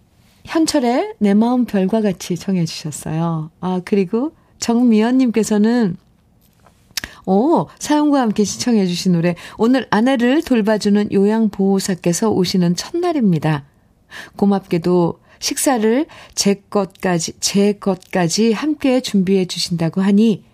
현철의 0.46 1.16
내 1.20 1.34
마음 1.34 1.66
별과 1.66 2.02
같이 2.02 2.36
청해주셨어요. 2.36 3.52
아, 3.60 3.82
그리고 3.86 4.34
정미연님께서는 4.60 5.98
오, 7.26 7.68
사연과 7.80 8.20
함께 8.20 8.44
시청해주신 8.44 9.14
노래. 9.14 9.36
오늘 9.58 9.88
아내를 9.90 10.42
돌봐주는 10.44 11.12
요양보호사께서 11.12 12.30
오시는 12.30 12.76
첫날입니다. 12.76 13.64
고맙게도 14.36 15.20
식사를 15.44 16.06
제 16.36 16.54
것까지, 16.70 17.34
제 17.42 17.74
것까지 17.74 18.54
함께 18.54 19.02
준비해 19.02 19.46
주신다고 19.46 20.00
하니 20.02 20.46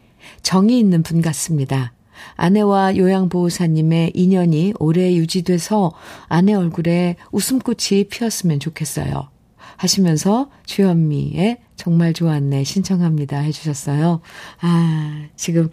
정이 0.41 0.79
있는 0.79 1.03
분 1.03 1.21
같습니다. 1.21 1.93
아내와 2.35 2.97
요양보호사님의 2.97 4.13
인연이 4.15 4.73
오래 4.79 5.13
유지돼서 5.13 5.91
아내 6.27 6.55
얼굴에 6.55 7.17
웃음꽃이 7.31 8.05
피었으면 8.09 8.59
좋겠어요. 8.59 9.29
하시면서 9.77 10.49
주현미의 10.65 11.59
정말 11.75 12.13
좋았네 12.13 12.63
신청합니다 12.63 13.37
해주셨어요. 13.37 14.21
아, 14.59 15.25
지금, 15.35 15.69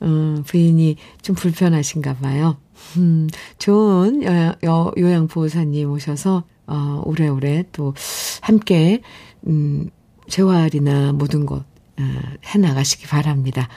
음, 0.00 0.42
부인이 0.46 0.96
좀 1.20 1.36
불편하신가 1.36 2.14
봐요. 2.14 2.56
음, 2.96 3.28
좋은 3.58 4.22
요양보호사님 4.64 5.92
오셔서, 5.92 6.44
어, 6.66 7.02
오래오래 7.04 7.64
또 7.72 7.94
함께, 8.40 9.00
음, 9.46 9.90
재활이나 10.28 11.12
모든 11.12 11.46
것, 11.46 11.56
어, 11.56 12.02
해 12.46 12.58
나가시기 12.58 13.06
바랍니다. 13.06 13.68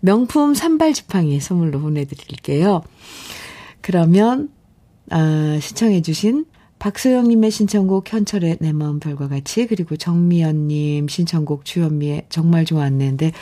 명품 0.00 0.54
산발 0.54 0.94
지팡이 0.94 1.40
선물로 1.40 1.80
보내드릴게요. 1.80 2.82
그러면, 3.80 4.50
아, 5.10 5.58
신청해주신 5.60 6.46
박소영님의 6.78 7.50
신청곡 7.50 8.10
현철의 8.12 8.58
내 8.60 8.72
마음 8.72 9.00
별과 9.00 9.28
같이 9.28 9.66
그리고 9.66 9.96
정미연님 9.96 11.08
신청곡 11.08 11.64
주현미의 11.66 12.26
정말 12.30 12.64
좋았는데 12.64 13.32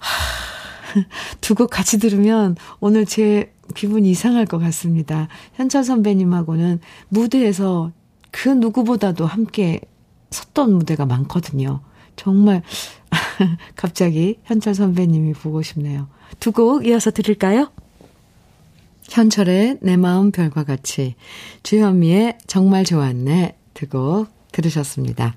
두 1.42 1.54
곡 1.54 1.68
같이 1.70 1.98
들으면 1.98 2.56
오늘 2.80 3.04
제 3.04 3.52
기분 3.74 4.06
이상할 4.06 4.46
것 4.46 4.58
같습니다. 4.58 5.28
현철 5.54 5.84
선배님하고는 5.84 6.80
무대에서 7.10 7.92
그 8.40 8.48
누구보다도 8.50 9.26
함께 9.26 9.80
섰던 10.30 10.72
무대가 10.72 11.06
많거든요. 11.06 11.80
정말 12.14 12.62
갑자기 13.74 14.38
현철 14.44 14.74
선배님이 14.74 15.32
보고 15.32 15.60
싶네요. 15.62 16.08
두 16.38 16.52
곡 16.52 16.86
이어서 16.86 17.10
들을까요? 17.10 17.72
현철의 19.10 19.78
내 19.80 19.96
마음 19.96 20.30
별과 20.30 20.62
같이, 20.64 21.16
주현미의 21.64 22.38
정말 22.46 22.84
좋았네 22.84 23.56
듣고 23.74 24.26
들으셨습니다. 24.52 25.34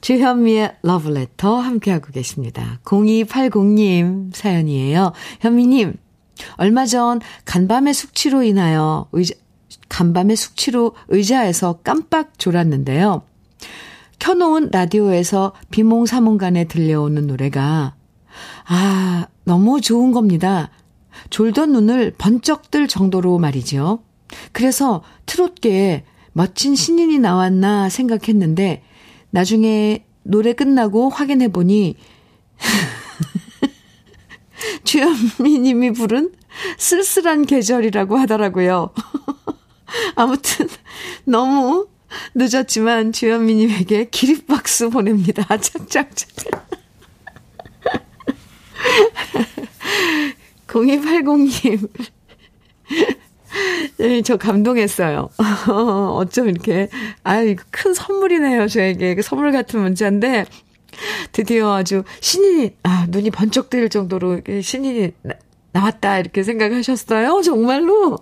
주현미의 0.00 0.76
러브레터 0.82 1.56
함께하고 1.56 2.10
계십니다. 2.12 2.80
0280님 2.84 4.34
사연이에요. 4.34 5.12
현미님, 5.40 5.94
얼마 6.56 6.86
전 6.86 7.20
간밤의 7.44 7.94
숙취로 7.94 8.42
인하여 8.42 9.06
의자, 9.12 9.34
간밤의 9.88 10.36
숙취로 10.36 10.94
의자에서 11.08 11.80
깜빡 11.84 12.38
졸았는데요. 12.38 13.22
켜놓은 14.18 14.70
라디오에서 14.72 15.52
비몽사몽간에 15.70 16.64
들려오는 16.64 17.26
노래가, 17.26 17.94
아, 18.66 19.26
너무 19.44 19.80
좋은 19.80 20.12
겁니다. 20.12 20.70
졸던 21.30 21.72
눈을 21.72 22.14
번쩍 22.16 22.70
뜰 22.70 22.88
정도로 22.88 23.38
말이죠. 23.38 24.02
그래서 24.52 25.02
트롯계에 25.26 26.04
멋진 26.32 26.74
신인이 26.74 27.18
나왔나 27.18 27.88
생각했는데 27.88 28.82
나중에 29.30 30.04
노래 30.22 30.52
끝나고 30.52 31.08
확인해 31.08 31.48
보니 31.48 31.96
주현미 34.84 35.58
님이 35.60 35.92
부른 35.92 36.32
쓸쓸한 36.78 37.46
계절이라고 37.46 38.16
하더라고요. 38.16 38.90
아무튼 40.14 40.68
너무 41.24 41.88
늦었지만 42.34 43.12
주현미 43.12 43.54
님에게 43.54 44.08
기립박수 44.10 44.90
보냅니다. 44.90 45.44
착착착. 45.58 46.28
0280님. 50.68 51.88
네, 53.98 54.22
저 54.22 54.36
감동했어요. 54.36 55.30
어쩜 55.68 56.48
이렇게, 56.48 56.88
아유, 57.22 57.54
큰 57.70 57.94
선물이네요, 57.94 58.66
저에게. 58.68 59.14
그 59.14 59.22
선물 59.22 59.52
같은 59.52 59.80
문자인데, 59.80 60.46
드디어 61.32 61.74
아주 61.74 62.02
신인이, 62.20 62.76
아, 62.82 63.06
눈이 63.08 63.30
번쩍 63.30 63.70
뜨일 63.70 63.88
정도로 63.88 64.40
신인이 64.62 65.12
나, 65.22 65.34
나왔다, 65.72 66.18
이렇게 66.18 66.42
생각하셨어요? 66.42 67.42
정말로? 67.42 68.18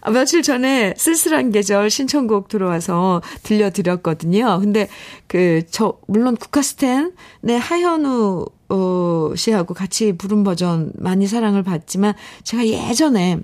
아, 0.00 0.10
며칠 0.10 0.42
전에 0.42 0.94
쓸쓸한 0.96 1.50
계절 1.50 1.90
신청곡 1.90 2.48
들어와서 2.48 3.22
들려드렸거든요. 3.42 4.58
근데 4.60 4.88
그, 5.26 5.62
저, 5.70 5.98
물론 6.06 6.36
국카스텐의 6.36 7.58
하현우 7.58 8.46
어, 8.68 9.32
씨하고 9.36 9.74
같이 9.74 10.12
부른 10.12 10.42
버전 10.42 10.92
많이 10.96 11.26
사랑을 11.26 11.62
받지만 11.62 12.14
제가 12.42 12.66
예전에 12.66 13.40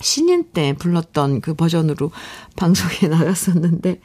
신인 0.00 0.44
때 0.52 0.74
불렀던 0.78 1.40
그 1.40 1.54
버전으로 1.54 2.10
방송에 2.56 3.08
나갔었는데 3.10 4.00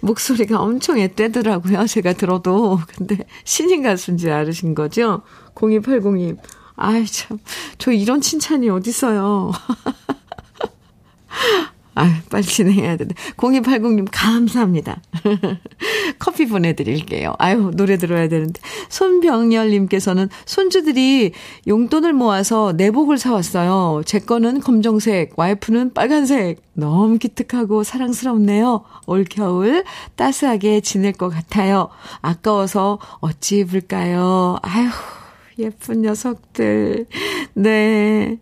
목소리가 0.00 0.60
엄청 0.60 0.98
앳되더라고요. 0.98 1.86
제가 1.86 2.14
들어도. 2.14 2.80
근데 2.96 3.18
신인 3.44 3.82
가수인지 3.82 4.30
알으신 4.30 4.74
거죠? 4.74 5.22
0280님. 5.54 6.38
아이 6.76 7.06
참. 7.06 7.38
저 7.78 7.92
이런 7.92 8.20
칭찬이 8.20 8.70
어딨어요. 8.70 9.52
아유, 11.98 12.12
빨리 12.28 12.44
진행해야 12.44 12.98
되는데. 12.98 13.14
0280님, 13.38 14.06
감사합니다. 14.12 15.00
커피 16.20 16.46
보내드릴게요. 16.46 17.34
아유, 17.38 17.70
노래 17.74 17.96
들어야 17.96 18.28
되는데. 18.28 18.60
손병열님께서는 18.90 20.28
손주들이 20.44 21.32
용돈을 21.66 22.12
모아서 22.12 22.74
내복을 22.76 23.16
사왔어요. 23.16 24.02
제 24.04 24.18
거는 24.18 24.60
검정색, 24.60 25.32
와이프는 25.38 25.94
빨간색. 25.94 26.60
너무 26.74 27.16
기특하고 27.16 27.82
사랑스럽네요. 27.82 28.84
올겨울 29.06 29.82
따스하게 30.16 30.82
지낼 30.82 31.14
것 31.14 31.30
같아요. 31.30 31.88
아까워서 32.20 32.98
어찌 33.20 33.60
입을까요? 33.60 34.58
아유, 34.60 34.88
예쁜 35.58 36.02
녀석들. 36.02 37.06
네. 37.54 38.38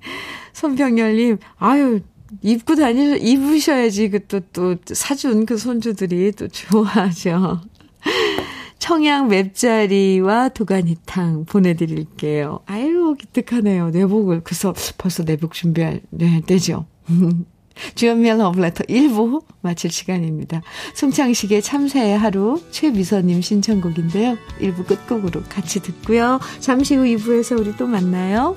손병열님, 0.53 1.39
아유, 1.59 2.01
입고 2.43 2.77
다니, 2.77 3.19
입으셔야지 3.19 4.11
그 4.11 4.27
또, 4.27 4.41
또 4.53 4.77
사준 4.87 5.47
그 5.47 5.57
손주들이 5.57 6.33
또 6.33 6.49
좋아하죠. 6.49 7.61
청양 8.79 9.29
맵자리와 9.29 10.51
도가니탕 10.51 11.47
보내드릴게요. 11.47 12.61
아유, 12.67 13.17
기특하네요. 13.19 13.91
내복을. 13.91 14.43
그래서 14.45 14.75
벌써 14.99 15.23
내복 15.25 15.55
준비할, 15.55 16.03
네, 16.11 16.43
되죠. 16.47 16.87
주연미의 17.95 18.39
러브레터 18.39 18.85
1부 18.85 19.43
마칠 19.63 19.91
시간입니다. 19.91 20.63
송창식의 20.95 21.63
참새의 21.63 22.19
하루 22.19 22.63
최미서님 22.71 23.43
신청곡인데요. 23.43 24.37
1부 24.61 24.87
끝곡으로 24.87 25.43
같이 25.49 25.81
듣고요. 25.81 26.39
잠시 26.61 26.95
후 26.95 27.05
2부에서 27.05 27.59
우리 27.59 27.77
또 27.77 27.87
만나요. 27.87 28.57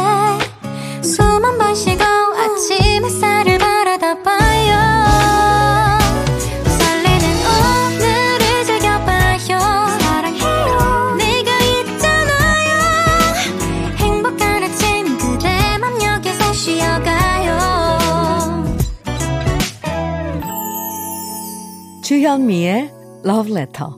주현미의 22.31 22.89
Love 23.25 23.51
Letter. 23.51 23.91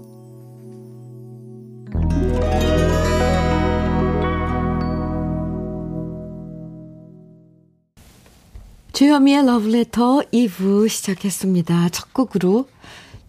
주현미의 8.91 9.43
Letter 9.69 10.24
2부 10.32 10.89
시작했습니다. 10.89 11.89
첫 11.89 12.12
곡으로 12.12 12.67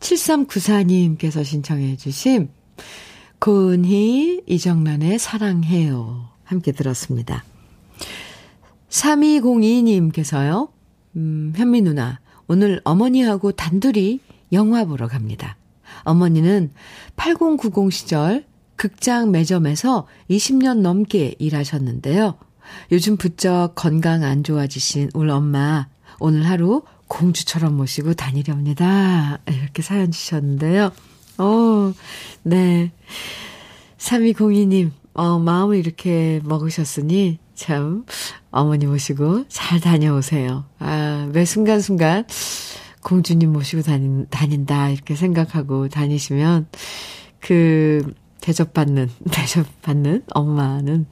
7394님께서 0.00 1.44
신청해 1.44 1.98
주신 1.98 2.48
고은희, 3.40 4.44
이정란의 4.46 5.18
사랑해요. 5.18 6.30
함께 6.44 6.72
들었습니다. 6.72 7.44
3202님께서요, 8.88 10.70
음, 11.16 11.52
현미 11.54 11.82
누나, 11.82 12.20
오늘 12.48 12.80
어머니하고 12.84 13.52
단둘이 13.52 14.20
영화 14.54 14.84
보러 14.84 15.08
갑니다. 15.08 15.56
어머니는 16.04 16.72
8090 17.16 17.92
시절 17.92 18.44
극장 18.76 19.30
매점에서 19.30 20.06
20년 20.30 20.80
넘게 20.80 21.34
일하셨는데요. 21.38 22.36
요즘 22.92 23.16
부쩍 23.16 23.74
건강 23.74 24.22
안 24.22 24.42
좋아지신 24.42 25.10
우리 25.14 25.30
엄마 25.30 25.88
오늘 26.18 26.48
하루 26.48 26.82
공주처럼 27.08 27.76
모시고 27.76 28.14
다니렵니다. 28.14 29.40
이렇게 29.46 29.82
사연 29.82 30.10
주셨는데요. 30.10 30.92
어, 31.38 31.92
네. 32.42 32.92
3202님, 33.98 34.90
어, 35.14 35.38
마음을 35.38 35.76
이렇게 35.76 36.40
먹으셨으니 36.44 37.38
참 37.54 38.04
어머니 38.50 38.86
모시고 38.86 39.44
잘 39.48 39.80
다녀오세요. 39.80 40.64
아, 40.78 41.28
매 41.32 41.44
순간순간 41.44 42.26
공주님 43.04 43.52
모시고 43.52 43.82
다닌, 43.82 44.26
다닌다 44.30 44.90
이렇게 44.90 45.14
생각하고 45.14 45.88
다니시면 45.88 46.66
그 47.38 48.12
대접받는 48.40 49.08
대접받는 49.30 50.24
엄마는 50.32 51.06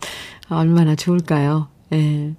얼마나 0.49 0.97
좋을까요? 0.97 1.69
예. 1.93 2.35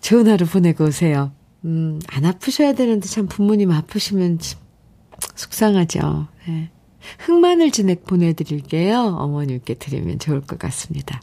좋은 0.00 0.26
하루 0.26 0.46
보내고 0.46 0.84
오세요. 0.84 1.32
음, 1.64 2.00
안 2.08 2.24
아프셔야 2.24 2.72
되는데 2.72 3.06
참 3.06 3.28
부모님 3.28 3.70
아프시면 3.70 4.38
참 4.40 4.60
속상하죠. 5.36 6.26
예. 6.48 6.70
흑마늘 7.20 7.70
진액 7.70 8.04
보내드릴게요. 8.04 9.16
어머님께 9.18 9.74
드리면 9.74 10.18
좋을 10.18 10.40
것 10.40 10.58
같습니다. 10.58 11.20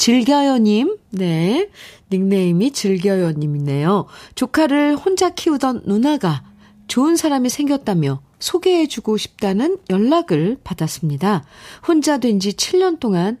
즐겨요님, 0.00 0.96
네. 1.10 1.68
닉네임이 2.10 2.72
즐겨요님이네요. 2.72 4.06
조카를 4.34 4.96
혼자 4.96 5.28
키우던 5.28 5.82
누나가 5.84 6.42
좋은 6.88 7.16
사람이 7.16 7.50
생겼다며 7.50 8.22
소개해주고 8.38 9.18
싶다는 9.18 9.76
연락을 9.90 10.56
받았습니다. 10.64 11.44
혼자 11.86 12.16
된 12.16 12.40
지 12.40 12.52
7년 12.52 12.98
동안 12.98 13.36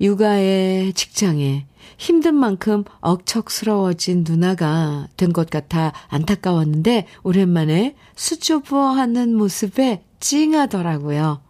육아에 0.00 0.92
직장에 0.94 1.66
힘든 1.98 2.36
만큼 2.36 2.84
억척스러워진 3.00 4.22
누나가 4.24 5.08
된 5.16 5.32
것 5.32 5.50
같아 5.50 5.92
안타까웠는데 6.08 7.08
오랜만에 7.24 7.96
수줍어하는 8.14 9.34
모습에 9.34 10.04
찡하더라고요. 10.20 11.40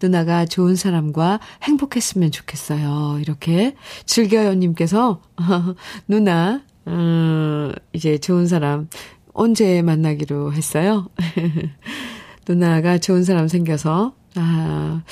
누나가 0.00 0.44
좋은 0.44 0.76
사람과 0.76 1.40
행복했으면 1.62 2.30
좋겠어요. 2.30 3.18
이렇게 3.20 3.74
즐겨요님께서 4.06 5.20
누나 6.08 6.62
음, 6.86 7.72
이제 7.92 8.18
좋은 8.18 8.46
사람 8.46 8.88
언제 9.32 9.82
만나기로 9.82 10.52
했어요? 10.52 11.08
누나가 12.46 12.98
좋은 12.98 13.24
사람 13.24 13.48
생겨서 13.48 14.14
아 14.36 15.02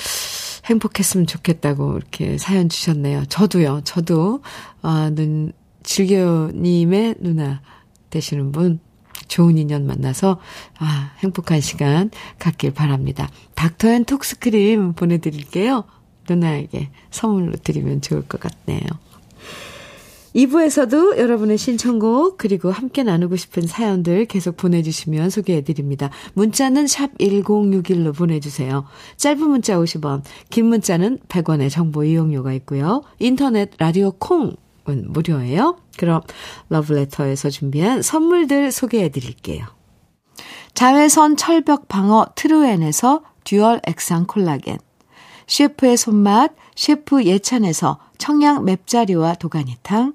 행복했으면 0.65 1.27
좋겠다고 1.27 1.97
이렇게 1.97 2.37
사연 2.37 2.69
주셨네요. 2.69 3.25
저도요. 3.25 3.81
저도 3.83 4.41
아, 4.81 5.11
눈 5.13 5.51
즐겨요님의 5.83 7.15
누나 7.19 7.61
되시는 8.09 8.51
분 8.51 8.79
좋은 9.33 9.57
인연 9.57 9.87
만나서 9.87 10.39
아, 10.77 11.11
행복한 11.17 11.59
시간 11.59 12.11
갖길 12.37 12.71
바랍니다. 12.71 13.27
닥터앤 13.55 14.05
톡스크림 14.05 14.93
보내드릴게요. 14.93 15.85
누나에게 16.29 16.89
선물로 17.09 17.53
드리면 17.53 18.01
좋을 18.01 18.21
것 18.27 18.39
같네요. 18.39 18.85
2부에서도 20.35 21.17
여러분의 21.17 21.57
신청곡 21.57 22.37
그리고 22.37 22.69
함께 22.69 23.01
나누고 23.01 23.35
싶은 23.35 23.65
사연들 23.65 24.25
계속 24.25 24.55
보내주시면 24.55 25.31
소개해드립니다. 25.31 26.11
문자는 26.35 26.85
샵 26.85 27.17
1061로 27.17 28.15
보내주세요. 28.15 28.85
짧은 29.17 29.49
문자 29.49 29.77
50원, 29.77 30.21
긴 30.51 30.67
문자는 30.67 31.19
100원의 31.27 31.71
정보 31.71 32.03
이용료가 32.03 32.53
있고요. 32.53 33.01
인터넷 33.17 33.71
라디오 33.79 34.11
콩은 34.11 34.55
무료예요. 34.85 35.77
그럼 35.97 36.21
러브레터에서 36.69 37.49
준비한 37.49 38.01
선물들 38.01 38.71
소개해 38.71 39.09
드릴게요. 39.09 39.65
자외선 40.73 41.37
철벽 41.37 41.87
방어 41.87 42.25
트루엔에서 42.35 43.21
듀얼 43.43 43.79
액상 43.85 44.25
콜라겐 44.25 44.77
셰프의 45.47 45.97
손맛 45.97 46.53
셰프 46.75 47.23
예찬에서 47.23 47.99
청양 48.17 48.65
맵자리와 48.65 49.35
도가니탕 49.35 50.13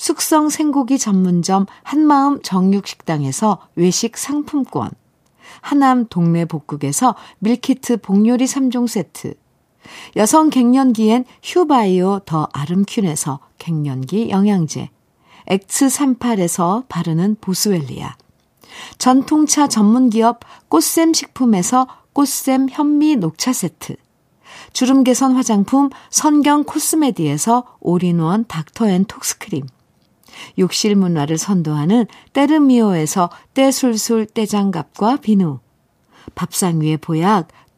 숙성 0.00 0.48
생고기 0.48 0.98
전문점 0.98 1.66
한마음 1.82 2.40
정육식당에서 2.40 3.58
외식 3.74 4.16
상품권, 4.16 4.88
하남 5.60 6.06
동네 6.08 6.46
복국에서 6.46 7.14
밀키트 7.40 7.98
복요리 7.98 8.46
3종 8.46 8.88
세트, 8.88 9.34
여성 10.16 10.50
갱년기엔 10.50 11.24
휴바이오 11.42 12.20
더 12.24 12.48
아름퀸에서 12.52 13.40
갱년기 13.58 14.30
영양제, 14.30 14.90
엑츠38에서 15.48 16.84
바르는 16.88 17.36
보스웰리아, 17.40 18.16
전통차 18.98 19.68
전문기업 19.68 20.40
꽃샘 20.68 21.12
식품에서 21.12 21.86
꽃샘 22.12 22.68
현미 22.70 23.16
녹차 23.16 23.52
세트, 23.52 23.96
주름 24.72 25.04
개선 25.04 25.34
화장품 25.34 25.90
선경 26.10 26.64
코스메디에서 26.64 27.64
올인원 27.80 28.44
닥터앤 28.46 29.04
톡스크림, 29.06 29.66
욕실 30.58 30.94
문화를 30.94 31.38
선도하는 31.38 32.06
때르미오에서 32.32 33.30
때술술 33.54 34.26
때장갑과 34.26 35.16
비누, 35.16 35.58
밥상 36.34 36.80
위의 36.80 36.96
보약 36.96 37.48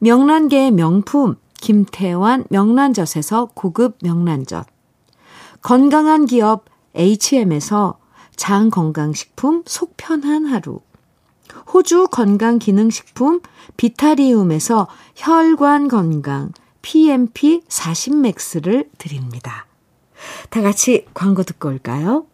명란계의 0.00 0.70
명품 0.72 1.36
김태환 1.60 2.44
명란젓에서 2.50 3.50
고급 3.54 3.98
명란젓, 4.02 4.66
건강한 5.60 6.26
기업 6.26 6.66
HM에서 6.94 7.98
장건강식품 8.36 9.64
속편한 9.66 10.46
하루, 10.46 10.80
호주 11.72 12.08
건강기능식품 12.10 13.40
비타리움에서 13.76 14.86
혈관 15.16 15.88
건강 15.88 16.52
PMP 16.82 17.62
40맥스를 17.68 18.88
드립니다. 18.98 19.66
다 20.50 20.62
같이 20.62 21.06
광고 21.12 21.42
듣고 21.42 21.68
올까요? 21.68 22.26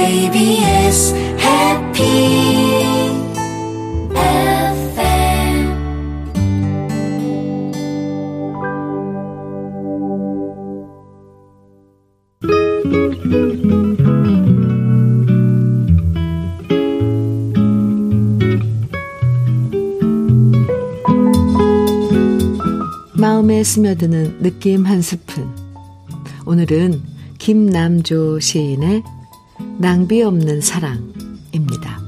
KBS 0.00 1.14
해피 1.36 2.00
마음에 23.12 23.62
스며드는 23.62 24.42
느낌 24.42 24.86
한 24.86 25.02
스푼. 25.02 25.46
오늘은 26.46 27.02
김남조 27.38 28.40
시인의 28.40 29.02
낭비 29.80 30.20
없는 30.22 30.60
사랑입니다. 30.60 32.02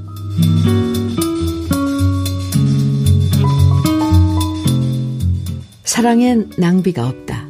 사랑엔 5.83 6.51
낭비가 6.59 7.09
없다. 7.09 7.49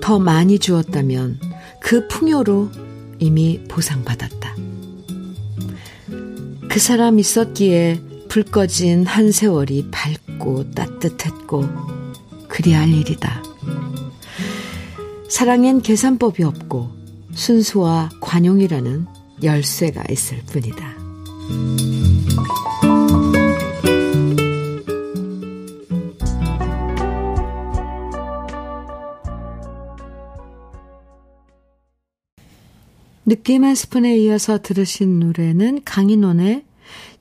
더 0.00 0.18
많이 0.18 0.58
주었다면 0.58 1.38
그 1.80 2.08
풍요로 2.08 2.70
이미 3.18 3.62
보상받았다. 3.68 4.56
그 6.70 6.78
사람 6.80 7.18
있었기에 7.18 8.00
불 8.30 8.44
꺼진 8.44 9.04
한 9.04 9.32
세월이 9.32 9.88
밝고 9.90 10.70
따뜻했고 10.70 11.68
그리할 12.48 12.88
일이다. 12.88 13.42
사랑엔 15.28 15.82
계산법이 15.82 16.42
없고 16.42 16.90
순수와 17.34 18.08
관용이라는 18.22 19.11
열쇠가 19.42 20.04
있을 20.10 20.38
뿐이다. 20.46 21.02
느낌 33.24 33.64
한 33.64 33.74
스푼에 33.74 34.16
이어서 34.18 34.60
들으신 34.60 35.18
노래는 35.20 35.84
강인원의 35.84 36.64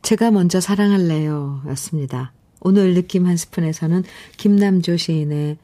제가 0.02 0.32
먼저 0.32 0.60
사랑할래요 0.60 1.62
였습니다. 1.70 2.34
오늘 2.60 2.94
느낌 2.94 3.28
한 3.28 3.38
스푼에서는 3.38 4.04
김남조 4.38 4.98
시인의 4.98 5.58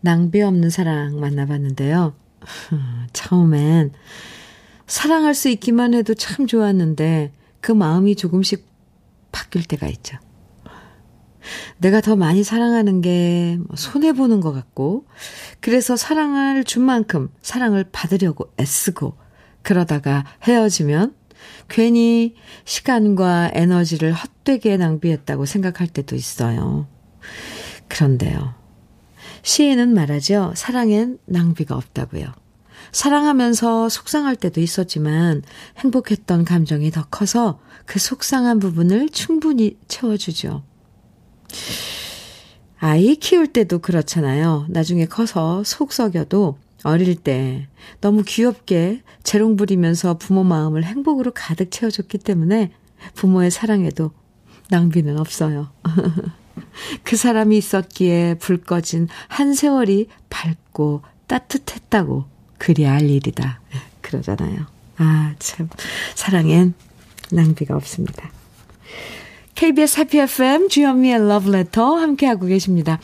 낭비 0.00 0.42
없는 0.42 0.70
사랑 0.70 1.20
만나봤는데요. 1.20 2.14
처음엔 3.12 3.92
사랑할 4.86 5.34
수 5.34 5.48
있기만 5.48 5.94
해도 5.94 6.14
참 6.14 6.46
좋았는데 6.46 7.32
그 7.60 7.72
마음이 7.72 8.16
조금씩 8.16 8.66
바뀔 9.32 9.64
때가 9.64 9.86
있죠. 9.88 10.18
내가 11.78 12.00
더 12.00 12.16
많이 12.16 12.42
사랑하는 12.42 13.00
게뭐 13.00 13.66
손해보는 13.74 14.40
것 14.40 14.52
같고, 14.52 15.06
그래서 15.60 15.96
사랑을 15.96 16.64
준 16.64 16.82
만큼 16.82 17.30
사랑을 17.42 17.84
받으려고 17.90 18.52
애쓰고, 18.58 19.16
그러다가 19.62 20.24
헤어지면 20.44 21.14
괜히 21.68 22.34
시간과 22.64 23.50
에너지를 23.54 24.12
헛되게 24.12 24.76
낭비했다고 24.76 25.44
생각할 25.46 25.88
때도 25.88 26.16
있어요. 26.16 26.86
그런데요. 27.88 28.54
시인은 29.42 29.92
말하죠. 29.92 30.52
사랑엔 30.56 31.18
낭비가 31.26 31.76
없다고요. 31.76 32.43
사랑하면서 32.92 33.88
속상할 33.88 34.36
때도 34.36 34.60
있었지만 34.60 35.42
행복했던 35.78 36.44
감정이 36.44 36.90
더 36.90 37.04
커서 37.04 37.60
그 37.86 37.98
속상한 37.98 38.58
부분을 38.58 39.08
충분히 39.10 39.76
채워주죠. 39.88 40.62
아이 42.78 43.16
키울 43.16 43.46
때도 43.46 43.78
그렇잖아요. 43.78 44.66
나중에 44.68 45.06
커서 45.06 45.64
속 45.64 45.92
썩여도 45.92 46.58
어릴 46.84 47.16
때 47.16 47.66
너무 48.00 48.22
귀엽게 48.26 49.02
재롱 49.22 49.56
부리면서 49.56 50.18
부모 50.18 50.44
마음을 50.44 50.84
행복으로 50.84 51.32
가득 51.34 51.70
채워줬기 51.70 52.18
때문에 52.18 52.72
부모의 53.14 53.50
사랑에도 53.50 54.12
낭비는 54.68 55.18
없어요. 55.18 55.70
그 57.02 57.16
사람이 57.16 57.56
있었기에 57.56 58.34
불 58.34 58.62
꺼진 58.62 59.08
한 59.28 59.54
세월이 59.54 60.08
밝고 60.28 61.02
따뜻했다고 61.26 62.33
그리 62.64 62.84
할 62.84 63.10
일이다. 63.10 63.60
그러잖아요. 64.00 64.64
아, 64.96 65.34
참. 65.38 65.68
사랑엔 66.14 66.72
낭비가 67.30 67.76
없습니다. 67.76 68.30
KBS 69.54 70.00
해피 70.00 70.18
FM 70.20 70.70
주현미의 70.70 71.28
러브레터 71.28 71.96
함께하고 71.96 72.46
계십니다. 72.46 72.98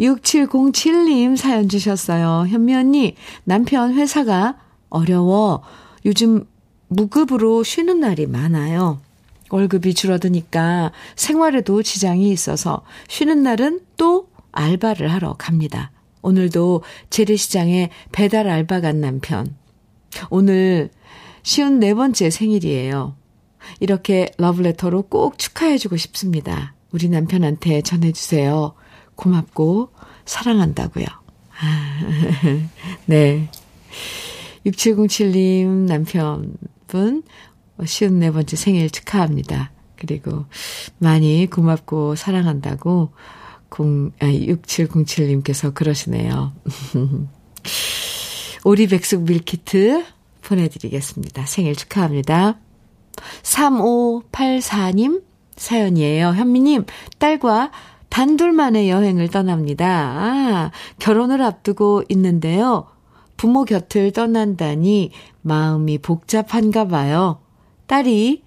6707님 0.00 1.36
사연 1.36 1.68
주셨어요. 1.68 2.46
현미 2.48 2.74
언니, 2.74 3.16
남편 3.44 3.92
회사가 3.92 4.56
어려워 4.88 5.62
요즘 6.06 6.46
무급으로 6.88 7.64
쉬는 7.64 8.00
날이 8.00 8.26
많아요. 8.26 9.02
월급이 9.50 9.92
줄어드니까 9.92 10.92
생활에도 11.16 11.82
지장이 11.82 12.30
있어서 12.30 12.82
쉬는 13.08 13.42
날은 13.42 13.80
또 13.98 14.30
알바를 14.52 15.12
하러 15.12 15.34
갑니다. 15.34 15.90
오늘도 16.26 16.82
재래시장에 17.08 17.90
배달 18.10 18.48
알바 18.48 18.80
간 18.80 19.00
남편. 19.00 19.54
오늘 20.28 20.90
쉬운 21.44 21.78
네 21.78 21.94
번째 21.94 22.30
생일이에요. 22.30 23.16
이렇게 23.78 24.32
러브레터로 24.36 25.02
꼭 25.02 25.38
축하해주고 25.38 25.96
싶습니다. 25.96 26.74
우리 26.90 27.08
남편한테 27.08 27.80
전해주세요. 27.82 28.74
고맙고 29.14 29.90
사랑한다고요. 30.24 31.06
아, 31.60 32.00
네. 33.06 33.48
6707님 34.66 35.86
남편분 35.86 37.22
쉬운 37.84 38.18
네 38.18 38.32
번째 38.32 38.56
생일 38.56 38.90
축하합니다. 38.90 39.70
그리고 39.94 40.46
많이 40.98 41.46
고맙고 41.46 42.16
사랑한다고 42.16 43.12
0, 43.70 44.12
아, 44.20 44.26
6707님께서 44.26 45.74
그러시네요. 45.74 46.52
오리백숙 48.64 49.22
밀키트 49.22 50.04
보내드리겠습니다. 50.42 51.46
생일 51.46 51.76
축하합니다. 51.76 52.58
3584님 53.42 55.22
사연이에요. 55.56 56.28
현미님, 56.28 56.84
딸과 57.18 57.70
단둘만의 58.08 58.88
여행을 58.88 59.28
떠납니다. 59.28 59.86
아, 59.88 60.70
결혼을 60.98 61.42
앞두고 61.42 62.04
있는데요. 62.08 62.86
부모 63.36 63.64
곁을 63.64 64.12
떠난다니 64.12 65.10
마음이 65.42 65.98
복잡한가 65.98 66.88
봐요. 66.88 67.40
딸이 67.86 68.42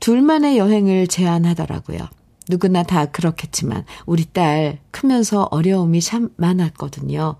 둘만의 0.00 0.58
여행을 0.58 1.08
제안하더라고요. 1.08 1.98
누구나 2.48 2.82
다 2.82 3.06
그렇겠지만 3.06 3.84
우리 4.06 4.24
딸 4.24 4.78
크면서 4.90 5.48
어려움이 5.50 6.00
참 6.00 6.30
많았거든요. 6.36 7.36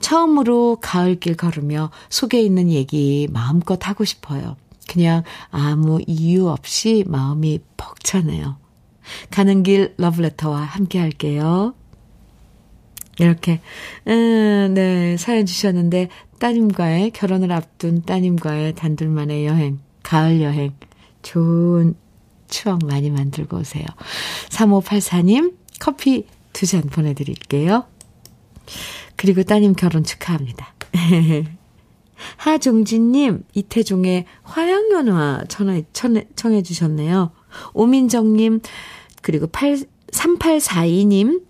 처음으로 0.00 0.78
가을길 0.80 1.36
걸으며 1.36 1.90
속에 2.10 2.40
있는 2.40 2.70
얘기 2.70 3.28
마음껏 3.30 3.78
하고 3.88 4.04
싶어요. 4.04 4.56
그냥 4.88 5.22
아무 5.50 6.00
이유 6.06 6.48
없이 6.48 7.04
마음이 7.06 7.60
벅차네요. 7.76 8.56
가는 9.30 9.62
길 9.62 9.94
러브레터와 9.96 10.60
함께 10.60 10.98
할게요. 10.98 11.74
이렇게, 13.18 13.60
음, 14.06 14.72
네, 14.74 15.16
사연 15.16 15.46
주셨는데, 15.46 16.08
따님과의, 16.38 17.12
결혼을 17.12 17.50
앞둔 17.50 18.02
따님과의 18.02 18.74
단둘만의 18.74 19.46
여행, 19.46 19.78
가을 20.02 20.42
여행, 20.42 20.74
좋은 21.22 21.94
추억 22.48 22.84
많이 22.84 23.10
만들고 23.10 23.58
오세요. 23.58 23.84
3584님, 24.50 25.54
커피 25.80 26.26
두 26.52 26.66
잔 26.66 26.82
보내드릴게요. 26.82 27.84
그리고 29.16 29.42
따님 29.42 29.74
결혼 29.74 30.04
축하합니다. 30.04 30.74
하종진님, 32.38 33.44
이태종의 33.54 34.24
화양연화 34.42 35.44
청해, 35.48 35.84
청해 35.92 36.62
주셨네요. 36.62 37.32
오민정님, 37.74 38.60
그리고 39.22 39.46
8, 39.46 39.78
3842님, 40.12 41.42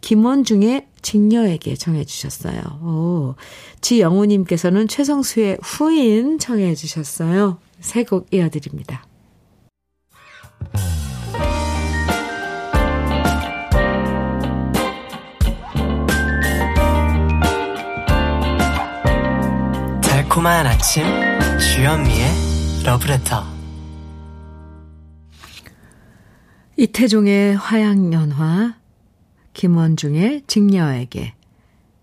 김원중의 0.00 0.86
직녀에게 1.02 1.74
청해 1.76 2.04
주셨어요. 2.04 2.60
오, 2.82 3.34
지영우님께서는 3.82 4.88
최성수의 4.88 5.58
후인 5.62 6.38
청해 6.38 6.74
주셨어요. 6.74 7.58
세 7.80 8.04
곡 8.04 8.32
이어드립니다. 8.32 9.04
달콤한 20.34 20.66
아침 20.66 21.04
주현미의 21.60 22.28
러브레터 22.84 23.44
이태종의 26.76 27.54
화양연화 27.56 28.74
김원중의 29.52 30.42
직녀에게 30.48 31.34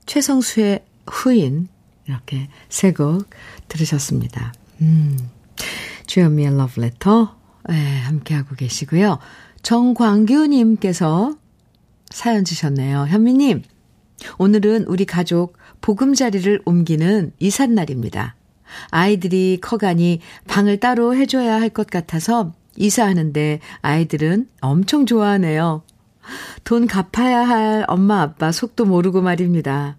최성수의 0.06 0.86
후인 1.08 1.68
이렇게 2.08 2.48
세 2.70 2.94
곡 2.94 3.30
들으셨습니다. 3.68 4.54
음, 4.80 5.18
주현미의 6.08 6.56
러브레터 6.56 7.36
네, 7.68 8.00
함께하고 8.00 8.56
계시고요. 8.56 9.20
정광규님께서 9.62 11.36
사연 12.12 12.46
주셨네요. 12.46 13.08
현미님, 13.08 13.64
오늘은 14.38 14.86
우리 14.86 15.04
가족 15.04 15.58
보금자리를 15.82 16.62
옮기는 16.66 17.34
이삿날입니다. 17.40 18.36
아이들이 18.90 19.60
커가니 19.62 20.20
방을 20.48 20.80
따로 20.80 21.16
해줘야 21.16 21.56
할 21.60 21.70
것 21.70 21.88
같아서 21.88 22.54
이사하는데 22.78 23.60
아이들은 23.82 24.48
엄청 24.62 25.06
좋아하네요. 25.06 25.84
돈 26.64 26.88
갚아야 26.88 27.48
할 27.48 27.84
엄마 27.88 28.22
아빠 28.22 28.52
속도 28.52 28.86
모르고 28.86 29.22
말입니다. 29.22 29.98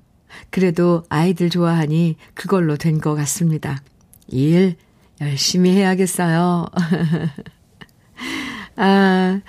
그래도 0.50 1.04
아이들 1.10 1.50
좋아하니 1.50 2.16
그걸로 2.34 2.76
된 2.76 3.00
것 3.00 3.14
같습니다. 3.14 3.82
일 4.28 4.76
열심히 5.20 5.72
해야겠어요. 5.72 6.66
아, 8.76 9.40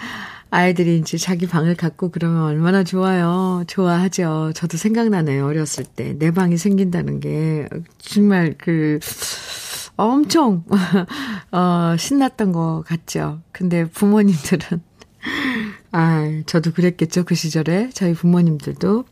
아이들이 0.53 0.99
이제 0.99 1.17
자기 1.17 1.47
방을 1.47 1.73
갖고 1.73 2.11
그러면 2.11 2.43
얼마나 2.43 2.83
좋아요. 2.83 3.63
좋아하죠. 3.65 4.51
저도 4.53 4.77
생각나네요. 4.77 5.47
어렸을 5.47 5.83
때. 5.83 6.13
내 6.13 6.29
방이 6.29 6.57
생긴다는 6.57 7.19
게 7.19 7.67
정말 7.97 8.53
그 8.59 8.99
엄청 9.97 10.63
어 11.51 11.95
신났던 11.97 12.51
것 12.51 12.83
같죠. 12.85 13.41
근데 13.51 13.85
부모님들은 13.85 14.79
아, 15.91 16.43
저도 16.45 16.71
그랬겠죠. 16.71 17.23
그 17.23 17.33
시절에 17.33 17.89
저희 17.91 18.13
부모님들도 18.13 19.05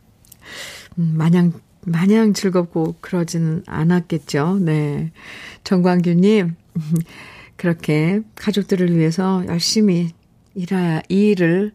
음, 0.99 1.13
마냥 1.17 1.53
마냥 1.83 2.33
즐겁고 2.33 2.97
그러지는 3.01 3.63
않았겠죠. 3.65 4.59
네. 4.61 5.11
정광규님, 5.63 6.55
그렇게 7.57 8.21
가족들을 8.35 8.95
위해서 8.95 9.43
열심히 9.47 10.13
일해야, 10.53 11.01
이 11.09 11.29
일을 11.29 11.71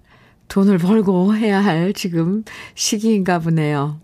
돈을 0.48 0.78
벌고 0.78 1.34
해야 1.34 1.62
할 1.62 1.92
지금 1.92 2.44
시기인가 2.74 3.38
보네요. 3.38 4.00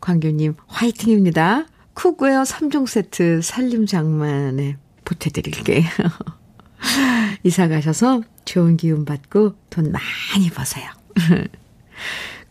광규님, 0.00 0.54
화이팅입니다. 0.66 1.66
cookware 1.94 2.42
3종 2.42 2.86
세트 2.86 3.40
살림 3.42 3.86
장만에 3.86 4.76
보태드릴게요. 5.04 5.84
이사 7.42 7.68
가셔서 7.68 8.22
좋은 8.44 8.76
기운 8.76 9.04
받고 9.04 9.54
돈 9.70 9.92
많이 9.92 10.50
버세요. 10.50 10.90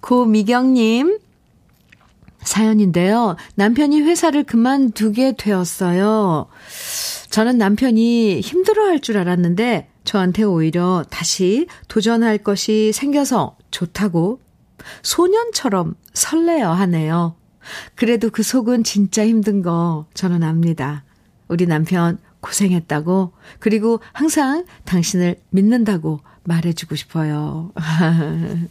고미경님, 0.02 1.20
사연인데요. 2.42 3.36
남편이 3.56 4.02
회사를 4.02 4.44
그만두게 4.44 5.34
되었어요. 5.38 6.48
저는 7.30 7.58
남편이 7.58 8.40
힘들어 8.42 8.86
할 8.88 9.00
줄 9.00 9.18
알았는데 9.18 9.90
저한테 10.06 10.44
오히려 10.44 11.04
다시 11.10 11.68
도전할 11.88 12.38
것이 12.40 12.92
생겨서 12.94 13.58
좋다고 13.72 14.40
소년처럼 15.02 15.96
설레어 16.14 16.72
하네요. 16.72 17.36
그래도 17.96 18.30
그 18.30 18.44
속은 18.44 18.84
진짜 18.84 19.26
힘든 19.26 19.62
거 19.62 20.06
저는 20.14 20.44
압니다. 20.44 21.04
우리 21.48 21.66
남편 21.66 22.20
고생했다고, 22.42 23.34
그리고 23.60 24.00
항상 24.14 24.66
당신을 24.86 25.38
믿는다고 25.50 26.20
말해주고 26.44 26.96
싶어요. 26.96 27.72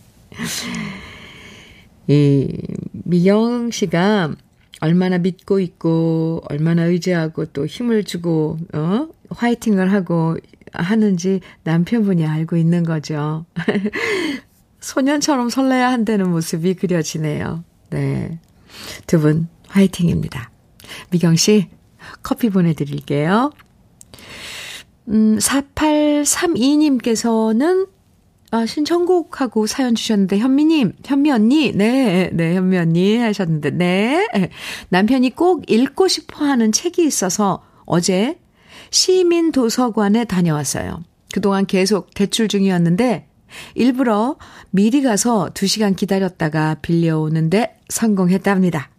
이 2.07 2.49
미영 2.93 3.71
씨가 3.73 4.37
얼마나 4.81 5.19
믿고 5.19 5.61
있고 5.61 6.43
얼마나 6.49 6.85
의지하고 6.85 7.47
또 7.47 7.67
힘을 7.67 8.05
주고 8.05 8.59
어 8.75 9.09
화이팅을 9.31 9.93
하고 9.93 10.37
하는지 10.75 11.41
남편분이 11.65 12.27
알고 12.27 12.57
있는 12.57 12.85
거죠. 12.85 13.47
소년처럼 14.81 15.49
설레야 15.49 15.91
한다는 15.91 16.31
모습이 16.31 16.75
그려지네요. 16.75 17.65
네. 17.91 18.39
두 19.07 19.21
분 19.21 19.49
화이팅입니다. 19.69 20.51
미경 21.11 21.37
씨 21.37 21.69
커피 22.23 22.51
보내드릴게요. 22.51 23.51
음, 25.09 25.39
4832님께서는 25.39 27.89
아, 28.51 28.67
신청곡하고 28.67 29.67
사연 29.67 29.95
주셨는데, 29.97 30.39
현미님, 30.39 30.93
현미 31.05 31.33
언니, 31.33 31.73
네, 31.73 32.31
네, 32.33 32.55
현미 32.55 32.79
언니 32.79 33.17
하셨는데, 33.17 33.71
네. 33.73 34.29
남편이 34.91 35.31
꼭 35.31 35.69
읽고 35.69 36.07
싶어 36.07 36.45
하는 36.45 36.71
책이 36.71 37.05
있어서 37.05 37.65
어제 37.85 38.39
시민 38.95 39.51
도서관에 39.51 40.25
다녀왔어요. 40.25 41.03
그동안 41.33 41.67
계속 41.67 42.15
대출 42.15 42.47
중이었는데, 42.47 43.27
일부러 43.75 44.37
미리 44.71 45.03
가서 45.03 45.51
2시간 45.53 45.97
기다렸다가 45.97 46.77
빌려오는데 46.77 47.77
성공했답니다. 47.89 48.91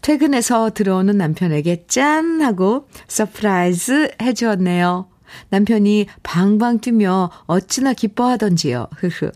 퇴근해서 0.00 0.70
들어오는 0.70 1.18
남편에게 1.18 1.86
짠! 1.88 2.40
하고 2.40 2.86
surprise 3.08 4.12
해주었네요. 4.22 5.08
남편이 5.48 6.06
방방 6.22 6.78
뛰며 6.78 7.30
어찌나 7.46 7.94
기뻐하던지요. 7.94 8.90
흐흐. 8.96 9.32